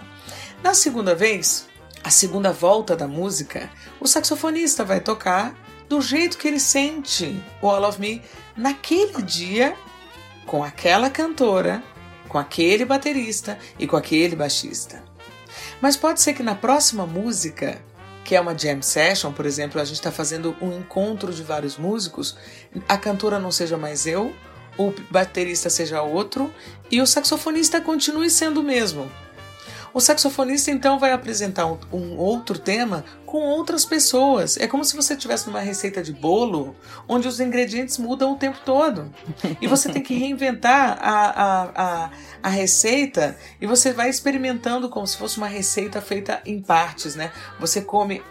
[0.63, 1.67] Na segunda vez,
[2.05, 5.55] a segunda volta da música, o saxofonista vai tocar
[5.89, 8.23] do jeito que ele sente o All of Me
[8.57, 9.75] naquele dia,
[10.47, 11.83] com aquela cantora,
[12.29, 15.03] com aquele baterista e com aquele baixista.
[15.81, 17.81] Mas pode ser que na próxima música
[18.29, 21.79] que é uma jam session, por exemplo, a gente está fazendo um encontro de vários
[21.79, 22.37] músicos,
[22.87, 24.35] a cantora não seja mais eu,
[24.77, 26.53] o baterista seja outro
[26.91, 29.11] e o saxofonista continue sendo o mesmo.
[29.95, 34.57] O saxofonista então vai apresentar um, um, outro tema com outras pessoas.
[34.57, 36.75] É como se você tivesse numa receita de bolo
[37.07, 39.13] onde os ingredientes mudam o tempo todo.
[39.61, 42.11] E você tem que reinventar a, a, a,
[42.43, 47.31] a receita e você vai experimentando como se fosse uma receita feita em partes, né?
[47.61, 48.23] Você come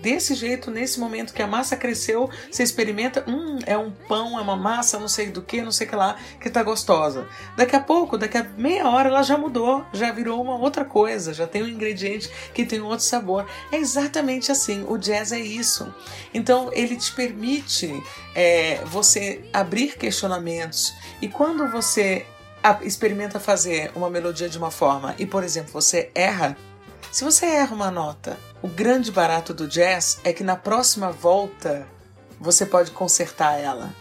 [0.00, 4.42] desse jeito, nesse momento que a massa cresceu, você experimenta, hum, é um pão, é
[4.42, 7.26] uma massa, não sei do que, não sei o que lá, que tá gostosa.
[7.56, 11.34] Daqui a pouco, daqui a meia hora, ela já mudou, já virou uma outra coisa,
[11.34, 13.44] já tem um ingrediente que tem um outro sabor.
[13.72, 14.19] É exatamente
[14.50, 15.92] assim, o jazz é isso.
[16.32, 18.02] Então, ele te permite
[18.34, 22.26] é, você abrir questionamentos e quando você
[22.82, 26.56] experimenta fazer uma melodia de uma forma e, por exemplo, você erra,
[27.10, 31.86] se você erra uma nota, o grande barato do jazz é que na próxima volta
[32.38, 33.94] você pode consertar ela.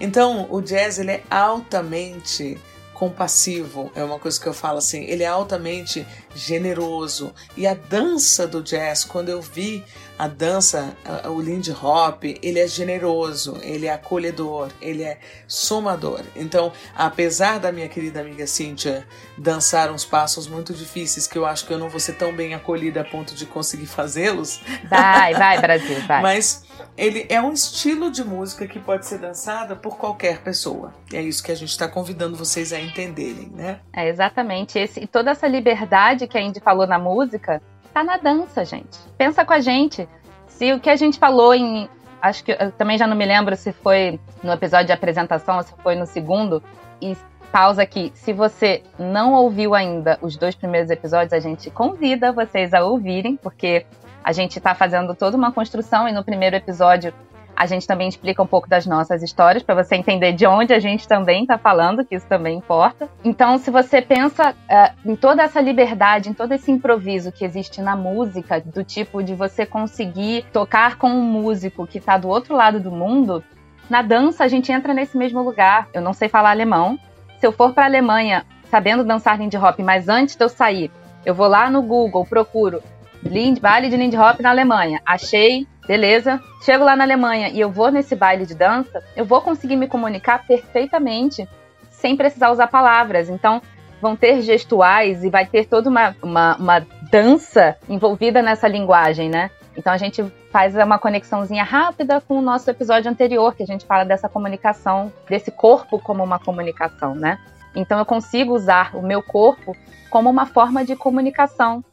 [0.00, 2.58] Então, o jazz ele é altamente
[2.94, 7.34] compassivo, é uma coisa que eu falo assim, ele é altamente generoso.
[7.56, 9.84] E a dança do jazz, quando eu vi
[10.18, 10.96] a dança,
[11.26, 16.22] o Lindy Hop, ele é generoso, ele é acolhedor, ele é somador.
[16.34, 21.66] Então, apesar da minha querida amiga Cíntia dançar uns passos muito difíceis, que eu acho
[21.66, 24.60] que eu não vou ser tão bem acolhida a ponto de conseguir fazê-los.
[24.88, 26.22] Vai, vai, Brasil, vai.
[26.22, 26.64] Mas
[26.96, 30.94] ele é um estilo de música que pode ser dançada por qualquer pessoa.
[31.12, 33.80] E é isso que a gente está convidando vocês a entenderem, né?
[33.92, 37.60] É exatamente esse e toda essa liberdade que a Indy falou na música
[37.96, 38.98] tá na dança, gente.
[39.16, 40.06] Pensa com a gente.
[40.48, 41.88] Se o que a gente falou em.
[42.20, 45.62] Acho que eu também já não me lembro se foi no episódio de apresentação ou
[45.62, 46.62] se foi no segundo.
[47.00, 47.16] E
[47.50, 48.12] pausa aqui.
[48.14, 53.36] Se você não ouviu ainda os dois primeiros episódios, a gente convida vocês a ouvirem,
[53.36, 53.86] porque
[54.22, 57.14] a gente está fazendo toda uma construção e no primeiro episódio
[57.56, 60.78] a gente também explica um pouco das nossas histórias para você entender de onde a
[60.78, 63.08] gente também está falando, que isso também importa.
[63.24, 67.80] Então, se você pensa uh, em toda essa liberdade, em todo esse improviso que existe
[67.80, 72.54] na música, do tipo de você conseguir tocar com um músico que está do outro
[72.54, 73.42] lado do mundo,
[73.88, 75.88] na dança a gente entra nesse mesmo lugar.
[75.94, 76.98] Eu não sei falar alemão.
[77.38, 80.90] Se eu for para a Alemanha sabendo dançar Lindy Hop, mas antes de eu sair,
[81.24, 82.82] eu vou lá no Google, procuro
[83.22, 85.00] Lind, baile de Lindy Hop na Alemanha.
[85.04, 86.40] Achei, beleza.
[86.62, 89.88] Chego lá na Alemanha e eu vou nesse baile de dança, eu vou conseguir me
[89.88, 91.48] comunicar perfeitamente
[91.90, 93.28] sem precisar usar palavras.
[93.28, 93.62] Então,
[94.00, 99.50] vão ter gestuais e vai ter toda uma, uma, uma dança envolvida nessa linguagem, né?
[99.76, 103.84] Então a gente faz uma conexãozinha rápida com o nosso episódio anterior, que a gente
[103.84, 107.38] fala dessa comunicação, desse corpo como uma comunicação, né?
[107.74, 109.76] Então eu consigo usar o meu corpo
[110.08, 111.84] como uma forma de comunicação.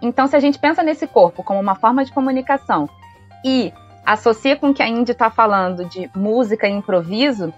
[0.00, 2.88] Então, se a gente pensa nesse corpo como uma forma de comunicação
[3.44, 3.72] e
[4.04, 7.52] associa com o que a Indy está falando de música e improviso,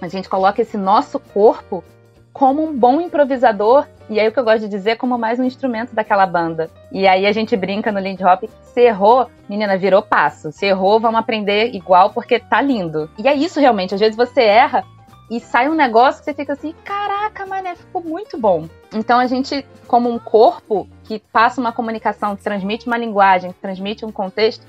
[0.00, 1.84] a gente coloca esse nosso corpo
[2.32, 5.44] como um bom improvisador, e aí o que eu gosto de dizer como mais um
[5.44, 6.70] instrumento daquela banda.
[6.90, 10.52] E aí a gente brinca no Lindy Hop, se errou, menina, virou passo.
[10.52, 13.10] Se errou, vamos aprender igual porque tá lindo.
[13.18, 14.84] E é isso realmente, às vezes você erra
[15.30, 18.68] e sai um negócio que você fica assim, caraca, mané, ficou muito bom.
[18.92, 23.60] Então a gente, como um corpo que passa uma comunicação, que transmite uma linguagem, que
[23.60, 24.66] transmite um contexto,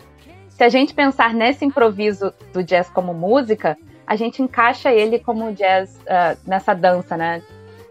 [0.62, 5.52] se a gente pensar nesse improviso do jazz como música, a gente encaixa ele como
[5.54, 7.42] jazz uh, nessa dança, né?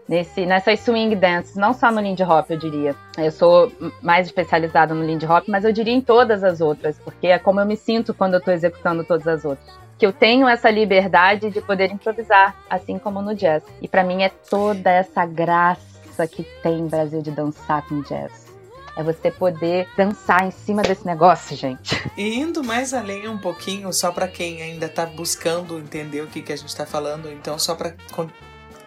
[0.07, 2.95] Nesse, nessas swing dances, não só no Lindy Hop, eu diria.
[3.17, 3.69] Eu sou
[4.01, 7.59] mais especializada no Lindy Hop, mas eu diria em todas as outras, porque é como
[7.59, 9.67] eu me sinto quando eu estou executando todas as outras.
[9.97, 13.65] Que eu tenho essa liberdade de poder improvisar, assim como no jazz.
[13.81, 18.50] E para mim é toda essa graça que tem Brasil de dançar com jazz.
[18.95, 21.95] É você poder dançar em cima desse negócio, gente.
[22.17, 26.41] E indo mais além um pouquinho, só para quem ainda tá buscando entender o que,
[26.41, 27.95] que a gente tá falando, então só para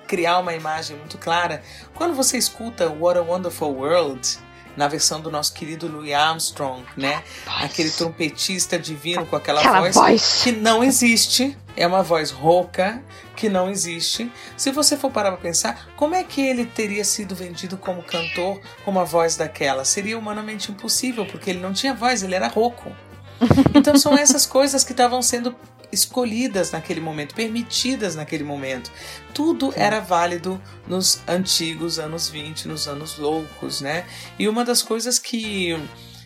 [0.06, 1.62] criar uma imagem muito clara,
[1.94, 4.38] quando você escuta What a Wonderful World,
[4.76, 7.22] na versão do nosso querido Louis Armstrong, né?
[7.46, 11.56] Aquele trompetista divino com aquela, aquela voz, voz, que não existe.
[11.76, 13.02] É uma voz rouca
[13.34, 14.30] que não existe.
[14.56, 18.60] Se você for parar para pensar, como é que ele teria sido vendido como cantor
[18.84, 19.84] com uma voz daquela?
[19.84, 22.92] Seria humanamente impossível, porque ele não tinha voz, ele era rouco.
[23.74, 25.54] Então são essas coisas que estavam sendo
[25.94, 28.90] escolhidas naquele momento, permitidas naquele momento.
[29.32, 34.04] Tudo era válido nos antigos anos 20, nos anos loucos, né?
[34.38, 35.76] E uma das coisas que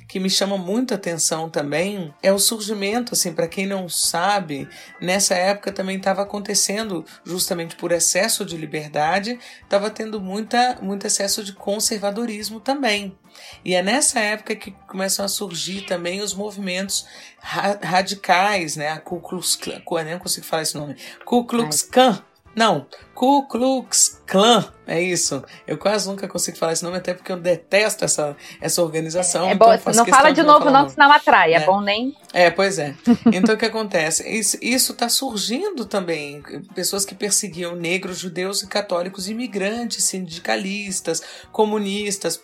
[0.08, 4.66] que me chama muita atenção também é o surgimento, assim, para quem não sabe,
[4.98, 11.44] nessa época também estava acontecendo, justamente por excesso de liberdade, estava tendo muita, muito excesso
[11.44, 13.16] de conservadorismo também.
[13.62, 17.06] E é nessa época que começam a surgir também os movimentos
[17.38, 18.88] ra radicais, né?
[18.88, 22.22] A Ku Klux Klan, eu não consigo falar esse nome, Ku Klux Klan,
[22.56, 22.86] não,
[23.18, 25.44] Ku Klux Klan é isso.
[25.66, 29.46] Eu quase nunca consigo falar esse nome, até porque eu detesto essa, essa organização.
[29.46, 31.52] É, é bom, então não fala de, novo, não, senão atrai.
[31.52, 32.16] É, é bom nem.
[32.32, 32.94] É, pois é.
[33.30, 34.26] Então o que acontece?
[34.62, 36.42] Isso está surgindo também.
[36.74, 42.40] Pessoas que perseguiam negros, judeus e católicos, imigrantes, sindicalistas, comunistas,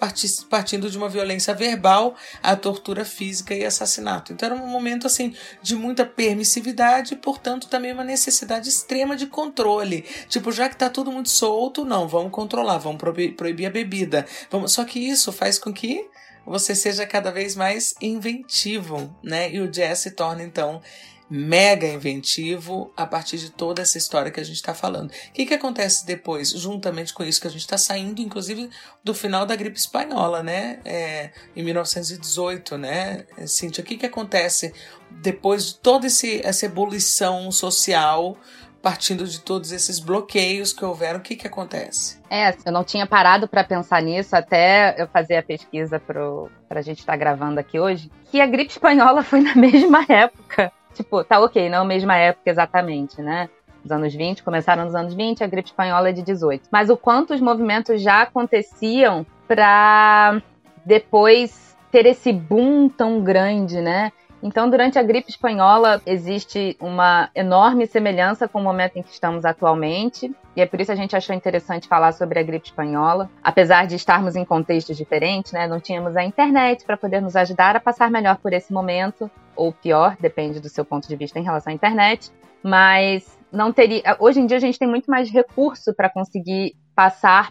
[0.50, 4.34] partindo de uma violência verbal à tortura física e assassinato.
[4.34, 9.26] Então era um momento assim de muita permissividade e, portanto, também uma necessidade extrema de
[9.26, 10.04] controle.
[10.28, 14.26] Tipo, já que está tudo muito solto, não, vamos controlar, vamos proibir a bebida.
[14.50, 14.72] Vamos...
[14.72, 16.06] Só que isso faz com que
[16.46, 19.50] você seja cada vez mais inventivo, né?
[19.50, 20.82] E o jazz se torna então
[21.28, 25.10] mega inventivo a partir de toda essa história que a gente está falando.
[25.10, 28.68] O que, que acontece depois, juntamente com isso que a gente está saindo, inclusive,
[29.02, 30.80] do final da gripe espanhola, né?
[30.84, 33.26] É, em 1918, né?
[33.46, 34.72] Cíntia, o que, que acontece
[35.10, 38.38] depois de toda esse, essa ebulição social?
[38.84, 42.20] Partindo de todos esses bloqueios que houveram, o que, que acontece?
[42.28, 46.82] É, eu não tinha parado para pensar nisso até eu fazer a pesquisa para a
[46.82, 50.70] gente estar tá gravando aqui hoje, que a gripe espanhola foi na mesma época.
[50.92, 53.48] Tipo, tá ok, não mesma época exatamente, né?
[53.82, 56.68] Os anos 20, começaram nos anos 20, a gripe espanhola é de 18.
[56.70, 60.42] Mas o quanto os movimentos já aconteciam para
[60.84, 64.12] depois ter esse boom tão grande, né?
[64.44, 69.42] Então, durante a gripe espanhola, existe uma enorme semelhança com o momento em que estamos
[69.42, 70.30] atualmente.
[70.54, 73.30] E é por isso a gente achou interessante falar sobre a gripe espanhola.
[73.42, 77.74] Apesar de estarmos em contextos diferentes, né, não tínhamos a internet para poder nos ajudar
[77.74, 81.42] a passar melhor por esse momento, ou pior, depende do seu ponto de vista em
[81.42, 82.30] relação à internet.
[82.62, 84.14] Mas não teria.
[84.20, 87.50] Hoje em dia a gente tem muito mais recurso para conseguir passar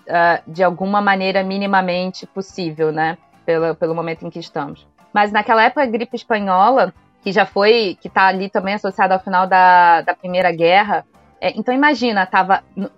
[0.00, 3.16] uh, de alguma maneira minimamente possível, né?
[3.46, 4.86] Pelo, pelo momento em que estamos.
[5.12, 6.92] Mas naquela época, a gripe espanhola,
[7.22, 11.04] que já foi, que está ali também associada ao final da, da Primeira Guerra.
[11.40, 12.90] É, então imagina, estava no,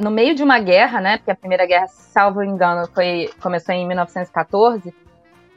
[0.00, 1.16] no meio de uma guerra, né?
[1.18, 4.94] Porque a Primeira Guerra, salvo engano, foi, começou em 1914.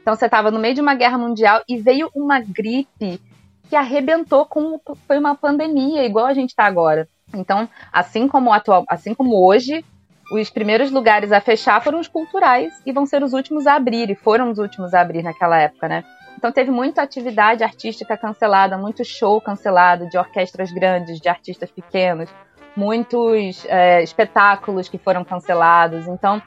[0.00, 3.20] Então você estava no meio de uma guerra mundial e veio uma gripe
[3.68, 7.08] que arrebentou com foi uma pandemia, igual a gente está agora.
[7.32, 9.84] Então, assim como atual, assim como hoje,
[10.32, 14.10] os primeiros lugares a fechar foram os culturais e vão ser os últimos a abrir,
[14.10, 16.04] e foram os últimos a abrir naquela época, né?
[16.36, 22.28] Então teve muita atividade artística cancelada, muito show cancelado de orquestras grandes, de artistas pequenos,
[22.74, 26.08] muitos é, espetáculos que foram cancelados.
[26.08, 26.42] Então,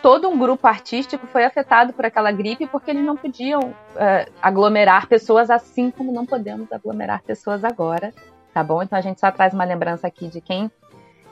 [0.00, 5.08] todo um grupo artístico foi afetado por aquela gripe porque eles não podiam é, aglomerar
[5.08, 8.14] pessoas assim como não podemos aglomerar pessoas agora,
[8.52, 8.82] tá bom?
[8.82, 10.70] Então a gente só traz uma lembrança aqui de quem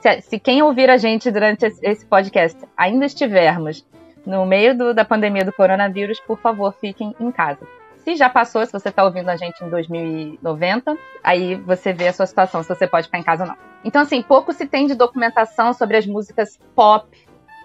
[0.03, 3.85] se, se quem ouvir a gente durante esse podcast ainda estivermos
[4.25, 7.65] no meio do, da pandemia do coronavírus, por favor, fiquem em casa.
[8.03, 12.13] Se já passou, se você está ouvindo a gente em 2090, aí você vê a
[12.13, 13.57] sua situação, se você pode ficar em casa ou não.
[13.85, 17.07] Então, assim, pouco se tem de documentação sobre as músicas pop,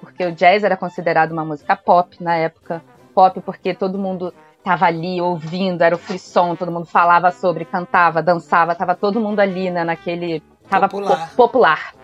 [0.00, 2.80] porque o jazz era considerado uma música pop na época.
[3.12, 8.22] Pop porque todo mundo estava ali ouvindo, era o frisson, todo mundo falava sobre, cantava,
[8.22, 10.40] dançava, tava todo mundo ali, né, naquele...
[10.68, 11.30] Tava popular.
[11.30, 11.97] Po popular.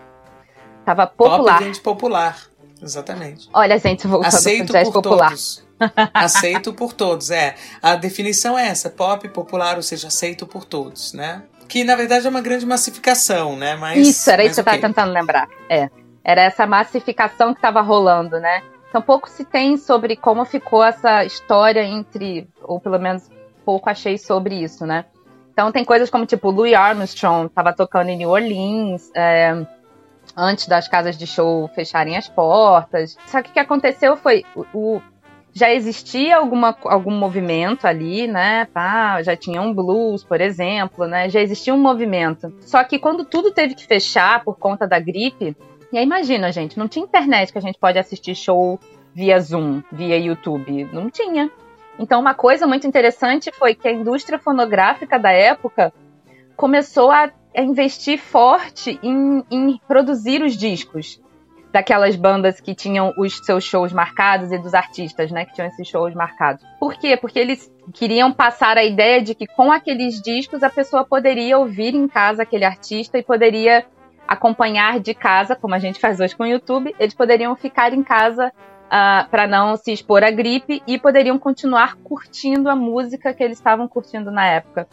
[0.85, 1.63] Tava popular.
[1.63, 2.37] Pop, popular.
[2.81, 3.49] Exatamente.
[3.51, 5.29] Olha, gente, voltando Aceito por popular.
[5.29, 5.65] todos.
[6.13, 7.55] aceito por todos, é.
[7.81, 11.43] A definição é essa, pop popular, ou seja, aceito por todos, né?
[11.67, 13.75] Que na verdade é uma grande massificação, né?
[13.75, 15.49] Mas, isso, era mas isso que eu tava tentando lembrar.
[15.67, 15.89] É.
[16.23, 18.61] Era essa massificação que tava rolando, né?
[18.89, 23.29] Então pouco se tem sobre como ficou essa história entre, ou pelo menos
[23.65, 25.05] pouco achei sobre isso, né?
[25.51, 29.65] Então tem coisas como tipo Louis Armstrong tava tocando em New Orleans, é,
[30.35, 33.17] antes das casas de show fecharem as portas.
[33.27, 35.01] Só que o que aconteceu foi o, o-
[35.53, 38.65] já existia alguma, algum movimento ali, né?
[38.73, 41.29] Tá, já tinha um blues, por exemplo, né?
[41.29, 42.53] Já existia um movimento.
[42.61, 45.55] Só que quando tudo teve que fechar por conta da gripe,
[45.93, 48.77] e aí imagina, gente, não tinha internet que a gente pode assistir show
[49.13, 51.49] via Zoom, via YouTube, não tinha.
[51.97, 55.93] Então uma coisa muito interessante foi que a indústria fonográfica da época
[56.57, 57.29] começou a a
[57.63, 61.21] investir forte em, em produzir os discos
[61.71, 65.85] daquelas bandas que tinham os seus shows marcados e dos artistas, né, que tinham esses
[65.85, 66.63] shows marcados.
[66.79, 67.17] Por quê?
[67.17, 71.93] Porque eles queriam passar a ideia de que com aqueles discos a pessoa poderia ouvir
[71.93, 73.85] em casa aquele artista e poderia
[74.25, 78.03] acompanhar de casa, como a gente faz hoje com o YouTube, eles poderiam ficar em
[78.03, 78.51] casa
[79.29, 83.87] para não se expor à gripe e poderiam continuar curtindo a música que eles estavam
[83.87, 84.87] curtindo na época.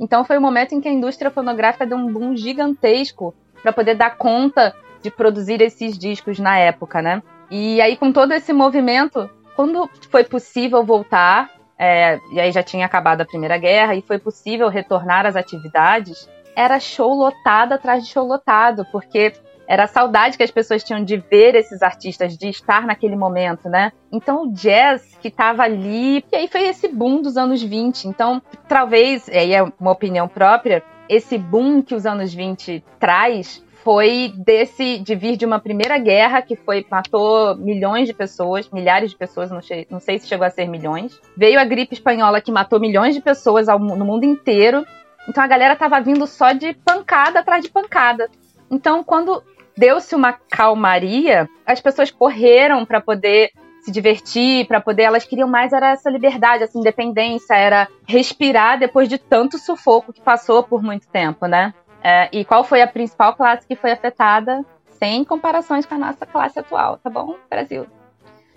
[0.00, 3.94] Então foi o momento em que a indústria fonográfica deu um boom gigantesco para poder
[3.94, 7.22] dar conta de produzir esses discos na época, né?
[7.50, 12.86] E aí com todo esse movimento, quando foi possível voltar, é, e aí já tinha
[12.86, 18.10] acabado a Primeira Guerra e foi possível retornar às atividades, era show lotado atrás de
[18.10, 19.32] show lotado, porque
[19.68, 23.68] era a saudade que as pessoas tinham de ver esses artistas, de estar naquele momento,
[23.68, 23.92] né?
[24.10, 28.08] Então o jazz que tava ali, e aí foi esse boom dos anos 20.
[28.08, 34.32] Então, talvez, aí é uma opinião própria, esse boom que os anos 20 traz foi
[34.36, 39.16] desse de vir de uma primeira guerra que foi matou milhões de pessoas, milhares de
[39.16, 41.20] pessoas, não sei, não sei se chegou a ser milhões.
[41.36, 44.84] Veio a gripe espanhola que matou milhões de pessoas ao, no mundo inteiro.
[45.28, 48.30] Então a galera tava vindo só de pancada atrás de pancada.
[48.70, 49.42] Então, quando
[49.78, 55.04] deu-se uma calmaria, as pessoas correram para poder se divertir, para poder.
[55.04, 60.20] Elas queriam mais era essa liberdade, essa independência, era respirar depois de tanto sufoco que
[60.20, 61.72] passou por muito tempo, né?
[62.02, 64.64] É, e qual foi a principal classe que foi afetada?
[64.90, 67.36] Sem comparações com a nossa classe atual, tá bom?
[67.48, 67.86] Brasil.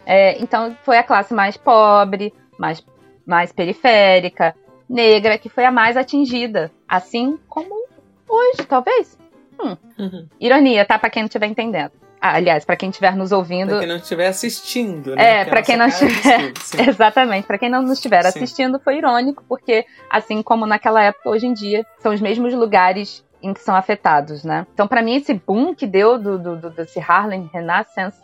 [0.06, 2.84] É, então, foi a classe mais pobre, mais,
[3.26, 4.56] mais periférica,
[4.90, 6.72] negra, que foi a mais atingida.
[6.88, 7.86] Assim como
[8.28, 9.21] hoje, talvez.
[9.64, 9.78] Hum.
[9.98, 10.28] Uhum.
[10.40, 10.98] Ironia, tá?
[10.98, 11.92] Pra quem não estiver entendendo.
[12.20, 13.70] Ah, aliás, para quem estiver nos ouvindo.
[13.70, 15.42] Pra quem não estiver assistindo, né?
[15.42, 16.54] É, para quem não estiver.
[16.88, 18.28] Exatamente, para quem não nos estiver Sim.
[18.28, 23.26] assistindo, foi irônico, porque assim como naquela época, hoje em dia, são os mesmos lugares
[23.42, 24.68] em que são afetados, né?
[24.72, 28.22] Então, para mim, esse boom que deu do, do, do, desse Harlem Renaissance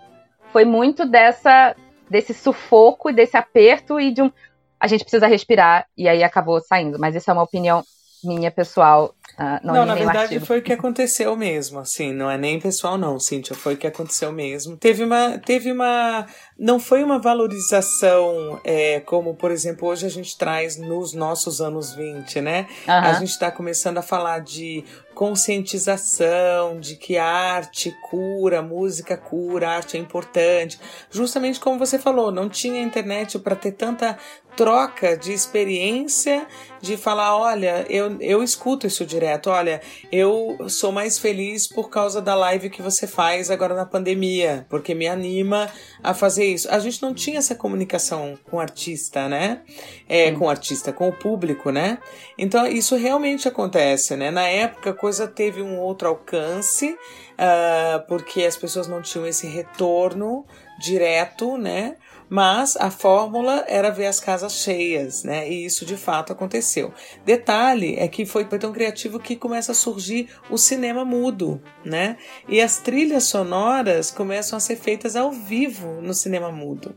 [0.51, 1.75] foi muito dessa
[2.09, 4.31] desse sufoco, desse aperto e de um.
[4.79, 6.99] A gente precisa respirar, e aí acabou saindo.
[6.99, 7.83] Mas isso é uma opinião
[8.23, 9.13] minha pessoal.
[9.39, 10.45] Uh, não, Não, na verdade artigo.
[10.47, 13.85] foi o que aconteceu mesmo, assim, não é nem pessoal não, Cíntia, foi o que
[13.85, 14.75] aconteceu mesmo.
[14.75, 16.25] Teve uma, teve uma,
[16.57, 21.93] não foi uma valorização é, como, por exemplo, hoje a gente traz nos nossos anos
[21.93, 22.67] 20, né?
[22.87, 24.83] A gente está começando a falar de
[25.17, 30.79] conscientização, de que arte cura, música cura, arte é importante.
[31.09, 34.15] Justamente como você falou, não tinha internet para ter tanta
[34.57, 36.47] troca de experiência,
[36.81, 39.79] de falar, olha, eu, eu escuto isso direto, olha,
[40.11, 44.95] eu sou mais feliz por causa da live que você faz agora na pandemia, porque
[44.95, 45.69] me anima
[46.03, 46.67] a fazer isso.
[46.71, 49.61] A gente não tinha essa comunicação com o artista, né?
[50.09, 51.99] É, com o artista, com o público, né?
[52.37, 54.31] Então isso realmente acontece, né?
[54.31, 60.45] Na época coisa teve um outro alcance, uh, porque as pessoas não tinham esse retorno
[60.77, 61.95] direto, né?
[62.29, 65.49] Mas a fórmula era ver as casas cheias, né?
[65.49, 66.93] E isso de fato aconteceu.
[67.23, 72.17] Detalhe é que foi, tão criativo que começa a surgir o cinema mudo, né?
[72.49, 76.93] E as trilhas sonoras começam a ser feitas ao vivo no cinema mudo.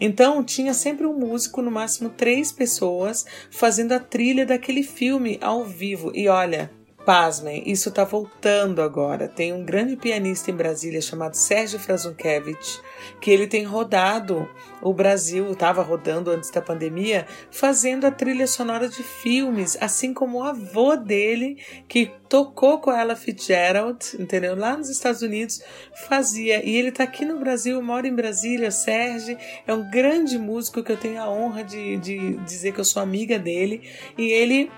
[0.00, 5.64] Então tinha sempre um músico, no máximo três pessoas, fazendo a trilha daquele filme ao
[5.64, 6.10] vivo.
[6.12, 6.68] E olha,
[7.04, 9.26] Pasmem, isso está voltando agora.
[9.26, 12.80] Tem um grande pianista em Brasília chamado Sérgio Frazunkiewicz,
[13.20, 14.48] que ele tem rodado
[14.80, 20.38] o Brasil, estava rodando antes da pandemia, fazendo a trilha sonora de filmes, assim como
[20.38, 24.56] o avô dele, que tocou com ela Fitzgerald, entendeu?
[24.56, 25.60] Lá nos Estados Unidos,
[26.08, 26.64] fazia.
[26.64, 29.36] E ele está aqui no Brasil, mora em Brasília, Sérgio,
[29.66, 33.02] é um grande músico que eu tenho a honra de, de dizer que eu sou
[33.02, 33.82] amiga dele,
[34.16, 34.70] e ele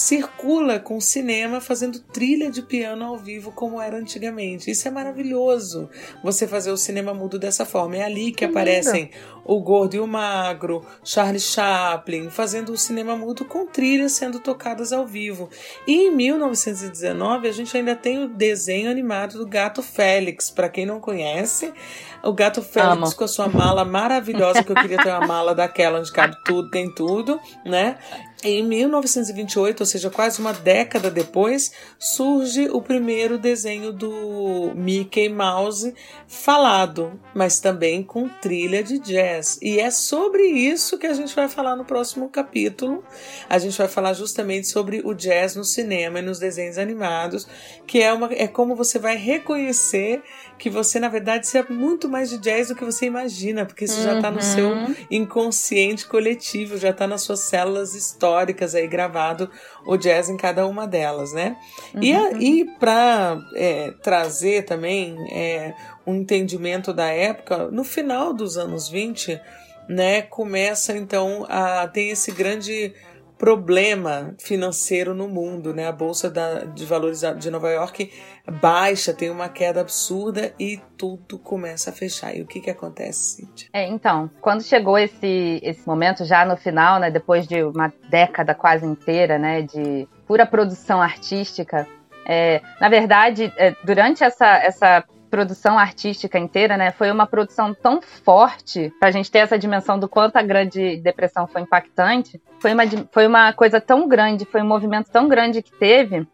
[0.00, 4.70] circula com o cinema fazendo trilha de piano ao vivo como era antigamente.
[4.70, 5.90] Isso é maravilhoso.
[6.24, 7.96] Você fazer o cinema mudo dessa forma.
[7.96, 9.14] É ali que, que aparecem lindo.
[9.44, 14.90] o gordo e o magro, Charlie Chaplin, fazendo o cinema mudo com trilhas sendo tocadas
[14.90, 15.50] ao vivo.
[15.86, 20.86] E em 1919 a gente ainda tem o desenho animado do Gato Félix, para quem
[20.86, 21.74] não conhece.
[22.22, 23.14] O Gato Félix Amo.
[23.14, 26.70] com a sua mala maravilhosa, que eu queria ter uma mala daquela onde cabe tudo,
[26.70, 27.98] tem tudo, né?
[28.42, 35.94] Em 1928, ou seja, quase uma década depois, surge o primeiro desenho do Mickey Mouse
[36.26, 39.58] falado, mas também com trilha de jazz.
[39.60, 43.04] E é sobre isso que a gente vai falar no próximo capítulo.
[43.46, 47.46] A gente vai falar justamente sobre o jazz no cinema e nos desenhos animados,
[47.86, 50.22] que é, uma, é como você vai reconhecer
[50.60, 53.98] que você, na verdade, seja muito mais de jazz do que você imagina, porque isso
[53.98, 54.04] uhum.
[54.04, 54.94] já está no seu uhum.
[55.10, 59.50] inconsciente coletivo, já está nas suas células históricas aí gravado
[59.86, 61.56] o jazz em cada uma delas, né?
[61.94, 62.02] Uhum.
[62.02, 65.74] E, e para é, trazer também é,
[66.06, 69.40] um entendimento da época, no final dos anos 20,
[69.88, 72.92] né, começa então a ter esse grande
[73.40, 75.88] problema financeiro no mundo, né?
[75.88, 78.12] A bolsa da, de valores de Nova York
[78.60, 82.36] baixa, tem uma queda absurda e tudo começa a fechar.
[82.36, 83.70] E o que que acontece, Cíntia?
[83.72, 88.54] É, então, quando chegou esse esse momento já no final, né, depois de uma década
[88.54, 91.88] quase inteira, né, de pura produção artística,
[92.26, 96.90] é, na verdade, é, durante essa essa produção artística inteira, né?
[96.90, 100.96] Foi uma produção tão forte para a gente ter essa dimensão do quanto a Grande
[100.96, 102.40] Depressão foi impactante.
[102.58, 106.26] Foi uma, foi uma coisa tão grande, foi um movimento tão grande que teve,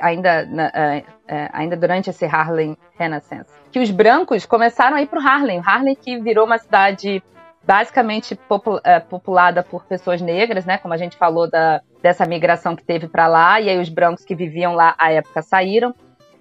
[0.00, 5.20] ainda, uh, uh, ainda durante esse Harlem Renaissance, que os brancos começaram a ir para
[5.20, 5.60] o Harlem.
[5.60, 7.22] O Harlem que virou uma cidade
[7.64, 10.78] basicamente popul uh, populada por pessoas negras, né?
[10.78, 14.24] Como a gente falou da, dessa migração que teve para lá, e aí os brancos
[14.24, 15.94] que viviam lá à época saíram.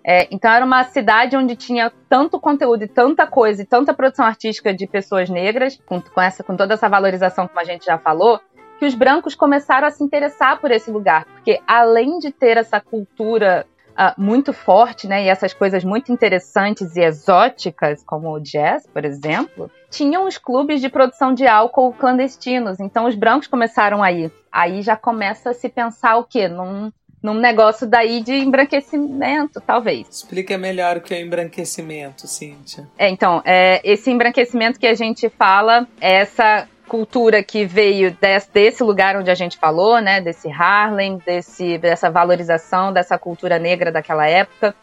[0.09, 4.25] É, então era uma cidade onde tinha tanto conteúdo e tanta coisa e tanta produção
[4.25, 7.97] artística de pessoas negras, com, com, essa, com toda essa valorização, como a gente já
[7.97, 8.39] falou,
[8.79, 12.79] que os brancos começaram a se interessar por esse lugar, porque além de ter essa
[12.79, 13.65] cultura
[13.97, 19.03] uh, muito forte, né, e essas coisas muito interessantes e exóticas, como o jazz, por
[19.03, 22.79] exemplo, tinham os clubes de produção de álcool clandestinos.
[22.79, 24.31] Então os brancos começaram a ir.
[24.51, 26.47] Aí já começa a se pensar o quê?
[26.47, 26.91] Num
[27.21, 30.07] num negócio daí de embranquecimento, talvez.
[30.09, 32.87] Explica melhor o que é embranquecimento, Cíntia.
[32.97, 38.49] É, então, é, esse embranquecimento que a gente fala é essa cultura que veio desse,
[38.51, 43.91] desse, lugar onde a gente falou, né, desse Harlem, desse, dessa valorização dessa cultura negra
[43.91, 44.73] daquela época,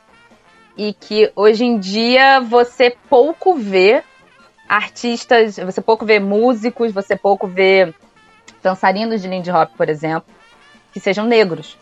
[0.76, 4.02] e que hoje em dia você pouco vê
[4.68, 7.94] artistas, você pouco vê músicos, você pouco vê
[8.62, 10.28] dançarinos de Lindy Hop, por exemplo,
[10.92, 11.78] que sejam negros.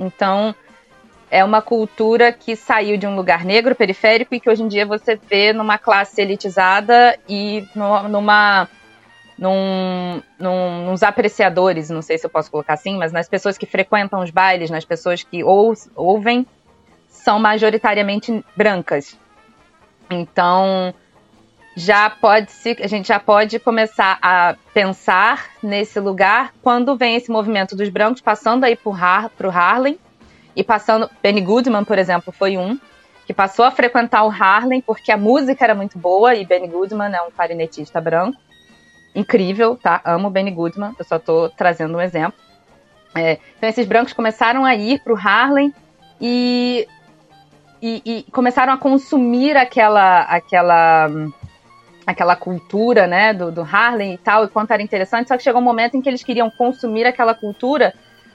[0.00, 0.54] Então,
[1.30, 4.86] é uma cultura que saiu de um lugar negro, periférico, e que hoje em dia
[4.86, 8.68] você vê numa classe elitizada e numa.
[9.38, 13.64] Num, num, nos apreciadores, não sei se eu posso colocar assim, mas nas pessoas que
[13.64, 16.46] frequentam os bailes, nas pessoas que ou, ouvem,
[17.08, 19.16] são majoritariamente brancas.
[20.10, 20.92] Então,
[21.80, 27.30] já pode se, a gente já pode começar a pensar nesse lugar quando vem esse
[27.30, 29.98] movimento dos brancos passando aí para o Harlem
[30.54, 31.08] e passando.
[31.22, 32.78] Benny Goodman, por exemplo, foi um
[33.26, 37.14] que passou a frequentar o Harlem porque a música era muito boa e Benny Goodman
[37.14, 38.38] é um clarinetista branco.
[39.14, 40.02] Incrível, tá?
[40.04, 42.38] Amo Benny Goodman, eu só estou trazendo um exemplo.
[43.14, 45.74] É, então esses brancos começaram a ir para o Harlem
[46.20, 46.86] e,
[47.80, 51.08] e, e começaram a consumir aquela aquela
[52.10, 55.60] aquela cultura, né, do, do Harlem e tal, e quanto era interessante, só que chegou
[55.60, 57.94] um momento em que eles queriam consumir aquela cultura,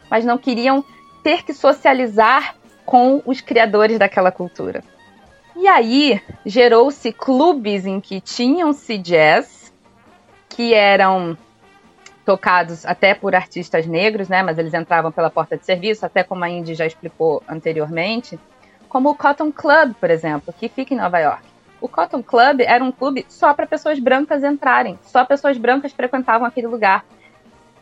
[0.09, 0.83] mas não queriam
[1.23, 2.55] ter que socializar
[2.85, 4.83] com os criadores daquela cultura.
[5.55, 9.73] E aí gerou-se clubes em que tinham-se jazz,
[10.49, 11.37] que eram
[12.25, 14.43] tocados até por artistas negros, né?
[14.43, 18.39] Mas eles entravam pela porta de serviço, até como a Indy já explicou anteriormente,
[18.89, 21.54] como o Cotton Club, por exemplo, que fica em Nova York.
[21.85, 26.47] O Cotton Club era um clube só para pessoas brancas entrarem, só pessoas brancas frequentavam
[26.47, 27.05] aquele lugar.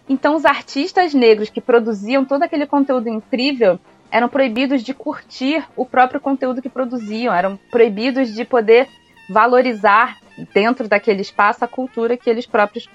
[0.09, 3.79] Então, os artistas negros que produziam todo aquele conteúdo incrível
[4.11, 8.89] eram proibidos de curtir o próprio conteúdo que produziam, eram proibidos de poder
[9.29, 10.17] valorizar
[10.53, 12.89] dentro daquele espaço a cultura que eles próprios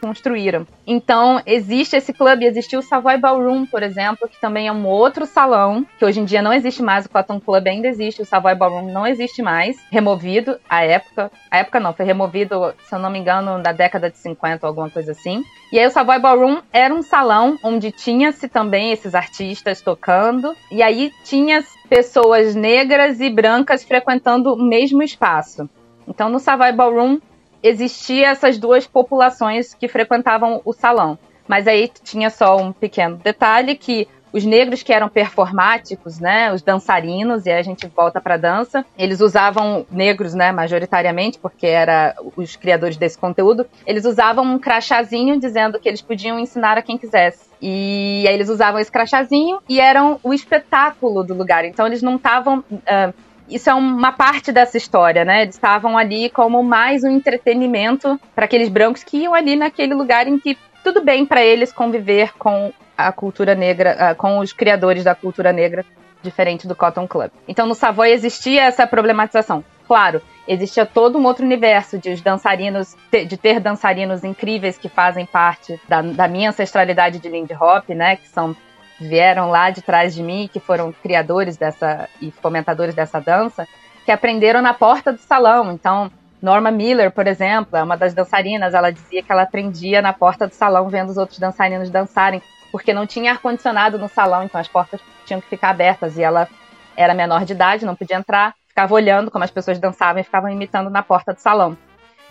[0.00, 0.66] construíram.
[0.86, 5.26] Então, existe esse clube, existiu o Savoy Ballroom, por exemplo, que também é um outro
[5.26, 8.54] salão, que hoje em dia não existe mais, o Cotton Club ainda existe, o Savoy
[8.54, 11.30] Ballroom não existe mais, removido à época.
[11.50, 14.68] A época não, foi removido, se eu não me engano, na década de 50 ou
[14.68, 15.44] alguma coisa assim.
[15.72, 20.82] E aí o Savoy Ballroom era um salão onde tinha-se também esses artistas tocando, e
[20.82, 25.68] aí tinha pessoas negras e brancas frequentando o mesmo espaço.
[26.08, 27.18] Então, no Savoy Ballroom
[27.62, 31.18] existia essas duas populações que frequentavam o salão.
[31.46, 36.62] Mas aí tinha só um pequeno detalhe que os negros que eram performáticos, né, os
[36.62, 42.14] dançarinos, e aí a gente volta para dança, eles usavam negros, né, majoritariamente, porque era
[42.36, 46.98] os criadores desse conteúdo, eles usavam um crachazinho dizendo que eles podiam ensinar a quem
[46.98, 47.48] quisesse.
[47.60, 51.64] E aí eles usavam esse crachazinho e eram o espetáculo do lugar.
[51.64, 53.14] Então eles não estavam uh,
[53.48, 55.42] isso é uma parte dessa história, né?
[55.42, 60.26] Eles estavam ali como mais um entretenimento para aqueles brancos que iam ali naquele lugar
[60.26, 65.04] em que tudo bem para eles conviver com a cultura negra, ah, com os criadores
[65.04, 65.84] da cultura negra,
[66.22, 67.30] diferente do Cotton Club.
[67.46, 69.64] Então no Savoy existia essa problematização.
[69.86, 75.24] Claro, existia todo um outro universo de os dançarinos, de ter dançarinos incríveis que fazem
[75.24, 78.16] parte da, da minha ancestralidade de Lindy Hop, né?
[78.16, 78.54] Que são
[79.00, 83.66] vieram lá de trás de mim, que foram criadores dessa e fomentadores dessa dança,
[84.04, 85.72] que aprenderam na porta do salão.
[85.72, 90.12] Então, Norma Miller, por exemplo, é uma das dançarinas, ela dizia que ela aprendia na
[90.12, 94.60] porta do salão vendo os outros dançarinos dançarem, porque não tinha ar-condicionado no salão, então
[94.60, 96.48] as portas tinham que ficar abertas e ela
[96.96, 100.50] era menor de idade, não podia entrar, ficava olhando como as pessoas dançavam e ficavam
[100.50, 101.76] imitando na porta do salão.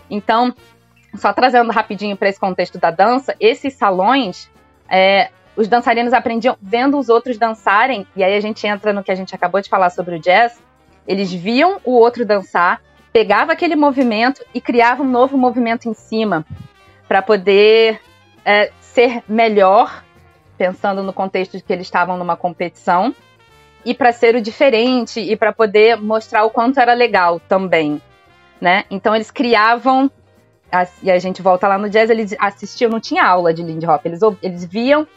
[0.09, 0.53] Então,
[1.15, 4.49] só trazendo rapidinho para esse contexto da dança, esses salões,
[4.89, 9.11] é, os dançarinos aprendiam vendo os outros dançarem, e aí a gente entra no que
[9.11, 10.61] a gente acabou de falar sobre o jazz.
[11.07, 12.79] Eles viam o outro dançar,
[13.11, 16.45] pegava aquele movimento e criava um novo movimento em cima,
[17.07, 17.99] para poder
[18.45, 20.03] é, ser melhor,
[20.59, 23.15] pensando no contexto de que eles estavam numa competição,
[23.83, 27.99] e para ser o diferente, e para poder mostrar o quanto era legal também.
[28.61, 28.83] Né?
[28.91, 30.11] Então eles criavam
[31.01, 34.05] e a gente volta lá no jazz, eles assistiam, não tinha aula de Lindy Hop,
[34.05, 35.07] eles, eles viam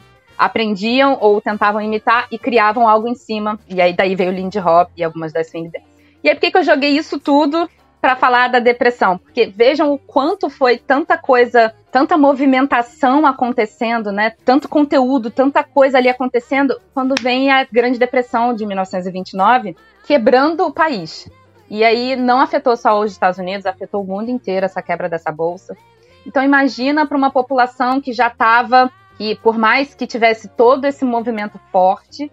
[0.41, 3.61] aprendiam ou tentavam imitar e criavam algo em cima.
[3.69, 5.85] E aí daí veio o Lindy Hop e algumas das swing dance.
[6.25, 7.69] E aí por que, que eu joguei isso tudo
[8.01, 9.19] para falar da depressão?
[9.19, 14.33] Porque vejam o quanto foi tanta coisa, tanta movimentação acontecendo, né?
[14.43, 19.77] Tanto conteúdo, tanta coisa ali acontecendo quando vem a Grande Depressão de 1929,
[20.07, 21.29] quebrando o país.
[21.69, 25.31] E aí não afetou só os Estados Unidos, afetou o mundo inteiro essa quebra dessa
[25.31, 25.77] bolsa.
[26.27, 28.91] Então imagina para uma população que já estava
[29.21, 32.33] que por mais que tivesse todo esse movimento forte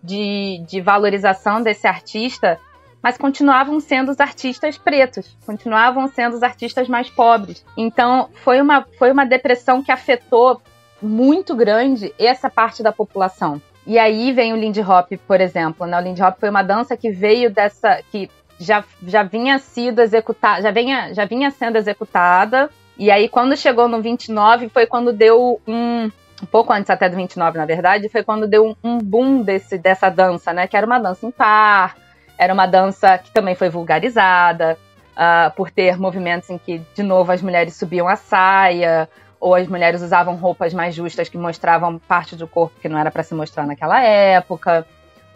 [0.00, 2.60] de, de valorização desse artista,
[3.02, 7.66] mas continuavam sendo os artistas pretos, continuavam sendo os artistas mais pobres.
[7.76, 10.62] Então foi uma, foi uma depressão que afetou
[11.02, 13.60] muito grande essa parte da população.
[13.84, 15.88] E aí vem o Lindy Hop, por exemplo.
[15.88, 15.98] Né?
[15.98, 18.00] O Lindy Hop foi uma dança que veio dessa.
[18.12, 18.30] que
[18.60, 22.70] já, já vinha sido executada, já vinha, já vinha sendo executada.
[22.96, 26.10] E aí, quando chegou no 29, foi quando deu um,
[26.42, 30.08] um pouco antes até do 29, na verdade, foi quando deu um, boom desse, dessa
[30.08, 30.66] dança, né?
[30.66, 31.96] Que era uma dança em par,
[32.36, 34.78] era uma dança que também foi vulgarizada,
[35.14, 39.08] uh, por ter movimentos em que, de novo, as mulheres subiam a saia,
[39.40, 43.10] ou as mulheres usavam roupas mais justas que mostravam parte do corpo que não era
[43.10, 44.86] para se mostrar naquela época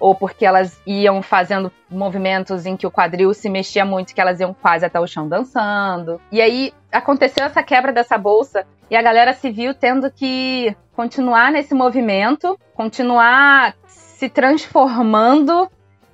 [0.03, 4.41] ou porque elas iam fazendo movimentos em que o quadril se mexia muito, que elas
[4.41, 6.21] iam quase até o chão dançando.
[6.33, 11.53] E aí aconteceu essa quebra dessa bolsa e a galera se viu tendo que continuar
[11.53, 15.71] nesse movimento, continuar se transformando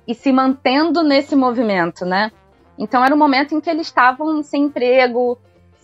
[0.07, 2.31] e se mantendo nesse movimento, né?
[2.77, 5.35] Então era um momento em que eles estavam sem emprego,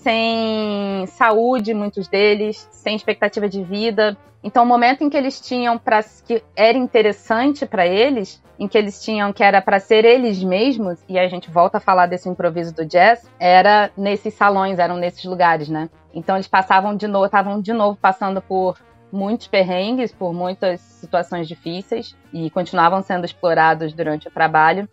[0.06, 4.16] sem saúde, muitos deles, sem expectativa de vida.
[4.44, 8.78] Então, o momento em que eles tinham para que era interessante para eles, em que
[8.78, 12.30] eles tinham que era para ser eles mesmos, e a gente volta a falar desse
[12.30, 15.90] improviso do jazz, era nesses salões, eram nesses lugares, né?
[16.14, 18.78] Então eles passavam de novo, estavam de novo passando por
[19.12, 24.88] muitos perrengues, por muitas situações difíceis e continuavam sendo explorados durante o trabalho.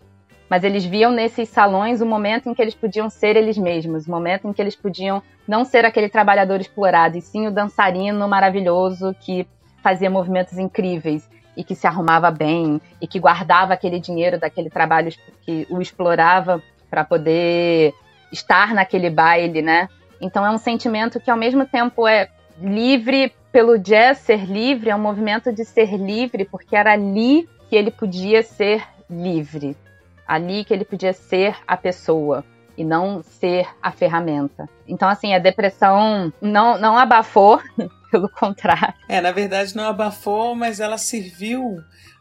[0.48, 4.10] Mas eles viam nesses salões o momento em que eles podiam ser eles mesmos, o
[4.10, 9.14] momento em que eles podiam não ser aquele trabalhador explorado, e sim o dançarino maravilhoso
[9.20, 9.46] que
[9.82, 15.12] fazia movimentos incríveis e que se arrumava bem e que guardava aquele dinheiro daquele trabalho
[15.42, 17.92] que o explorava para poder
[18.30, 19.88] estar naquele baile, né?
[20.20, 22.28] Então é um sentimento que ao mesmo tempo é
[22.60, 27.76] livre pelo jazz ser livre, é um movimento de ser livre, porque era ali que
[27.76, 29.76] ele podia ser livre
[30.26, 32.44] ali que ele podia ser a pessoa
[32.76, 34.68] e não ser a ferramenta.
[34.86, 37.60] Então, assim, a depressão não, não abafou,
[38.10, 38.94] pelo contrário.
[39.08, 41.78] É, na verdade não abafou, mas ela serviu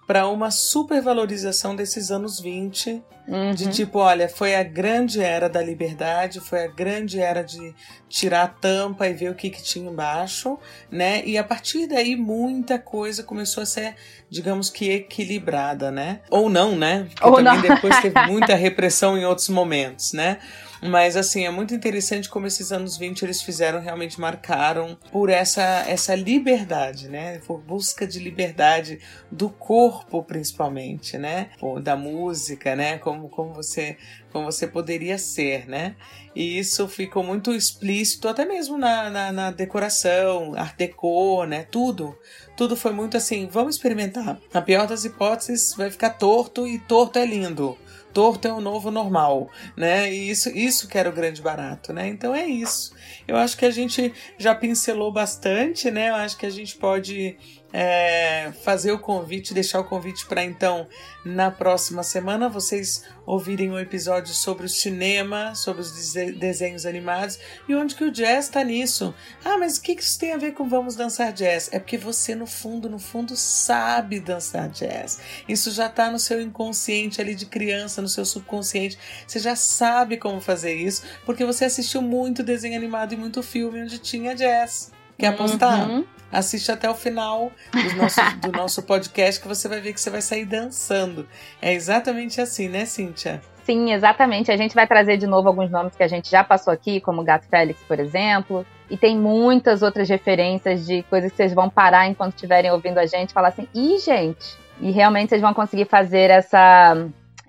[0.07, 3.53] para uma supervalorização desses anos 20, uhum.
[3.53, 7.73] de tipo, olha, foi a grande era da liberdade, foi a grande era de
[8.09, 10.57] tirar a tampa e ver o que, que tinha embaixo,
[10.91, 11.23] né?
[11.25, 13.95] E a partir daí muita coisa começou a ser,
[14.29, 16.21] digamos que equilibrada, né?
[16.29, 17.07] Ou não, né?
[17.09, 17.61] Porque Ou também não.
[17.61, 20.39] depois teve muita repressão em outros momentos, né?
[20.81, 25.85] Mas assim, é muito interessante como esses anos 20 eles fizeram, realmente marcaram por essa,
[25.87, 27.37] essa liberdade, né?
[27.45, 28.99] Por busca de liberdade
[29.31, 31.51] do corpo, principalmente, né?
[31.83, 32.97] Da música, né?
[32.97, 33.97] Como, como você
[34.31, 35.95] como você poderia ser, né?
[36.33, 41.67] E isso ficou muito explícito, até mesmo na, na, na, decoração, art deco, né?
[41.69, 42.17] Tudo.
[42.55, 44.39] Tudo foi muito assim, vamos experimentar.
[44.53, 47.77] Na pior das hipóteses, vai ficar torto e torto é lindo
[48.13, 50.11] torto é o novo normal, né?
[50.11, 52.07] E isso, isso que era o grande barato, né?
[52.07, 52.93] Então é isso.
[53.27, 56.09] Eu acho que a gente já pincelou bastante, né?
[56.09, 57.37] Eu acho que a gente pode
[57.73, 60.87] é, fazer o convite, deixar o convite para então
[61.23, 67.75] na próxima semana vocês ouvirem um episódio sobre o cinema, sobre os desenhos animados e
[67.75, 69.13] onde que o jazz está nisso.
[69.43, 71.69] Ah, mas o que isso tem a ver com Vamos Dançar Jazz?
[71.71, 75.19] É porque você no fundo, no fundo sabe dançar jazz.
[75.47, 78.97] Isso já está no seu inconsciente ali de criança, no seu subconsciente.
[79.25, 83.81] Você já sabe como fazer isso porque você assistiu muito desenho animado e muito filme
[83.81, 84.91] onde tinha jazz.
[85.21, 85.87] Quer apostar?
[85.87, 86.03] Uhum.
[86.31, 90.09] Assiste até o final do nosso, do nosso podcast que você vai ver que você
[90.09, 91.27] vai sair dançando.
[91.61, 93.39] É exatamente assim, né, Cíntia?
[93.63, 94.51] Sim, exatamente.
[94.51, 97.23] A gente vai trazer de novo alguns nomes que a gente já passou aqui, como
[97.23, 98.65] Gato Félix, por exemplo.
[98.89, 103.05] E tem muitas outras referências de coisas que vocês vão parar enquanto estiverem ouvindo a
[103.05, 104.57] gente e falar assim: ih, gente!
[104.79, 106.97] E realmente vocês vão conseguir fazer essa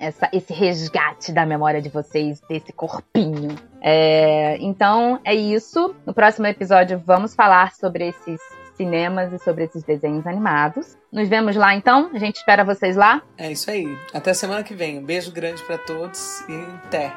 [0.02, 3.54] essa, esse resgate da memória de vocês, desse corpinho.
[3.80, 5.94] É, então é isso.
[6.04, 8.40] No próximo episódio vamos falar sobre esses
[8.76, 10.98] cinemas e sobre esses desenhos animados.
[11.12, 12.10] Nos vemos lá então.
[12.12, 13.22] A gente espera vocês lá.
[13.38, 13.86] É isso aí.
[14.12, 14.98] Até semana que vem.
[14.98, 17.12] Um beijo grande para todos e até.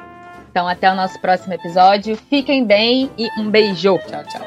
[0.48, 2.16] Então até o nosso próximo episódio.
[2.16, 3.98] Fiquem bem e um beijo.
[4.06, 4.46] Tchau, tchau.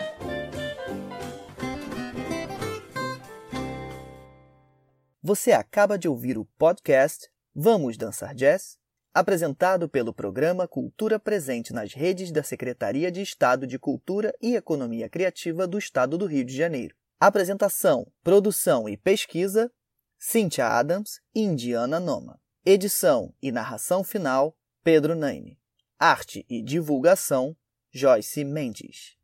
[5.21, 7.29] Você acaba de ouvir o podcast
[7.61, 8.77] Vamos Dançar Jazz?
[9.13, 15.09] Apresentado pelo programa Cultura Presente nas redes da Secretaria de Estado de Cultura e Economia
[15.09, 16.95] Criativa do Estado do Rio de Janeiro.
[17.19, 19.69] Apresentação, produção e pesquisa:
[20.17, 22.39] Cynthia Adams e Indiana Noma.
[22.65, 25.59] Edição e narração final: Pedro Naime.
[25.99, 27.57] Arte e divulgação:
[27.91, 29.18] Joyce Mendes.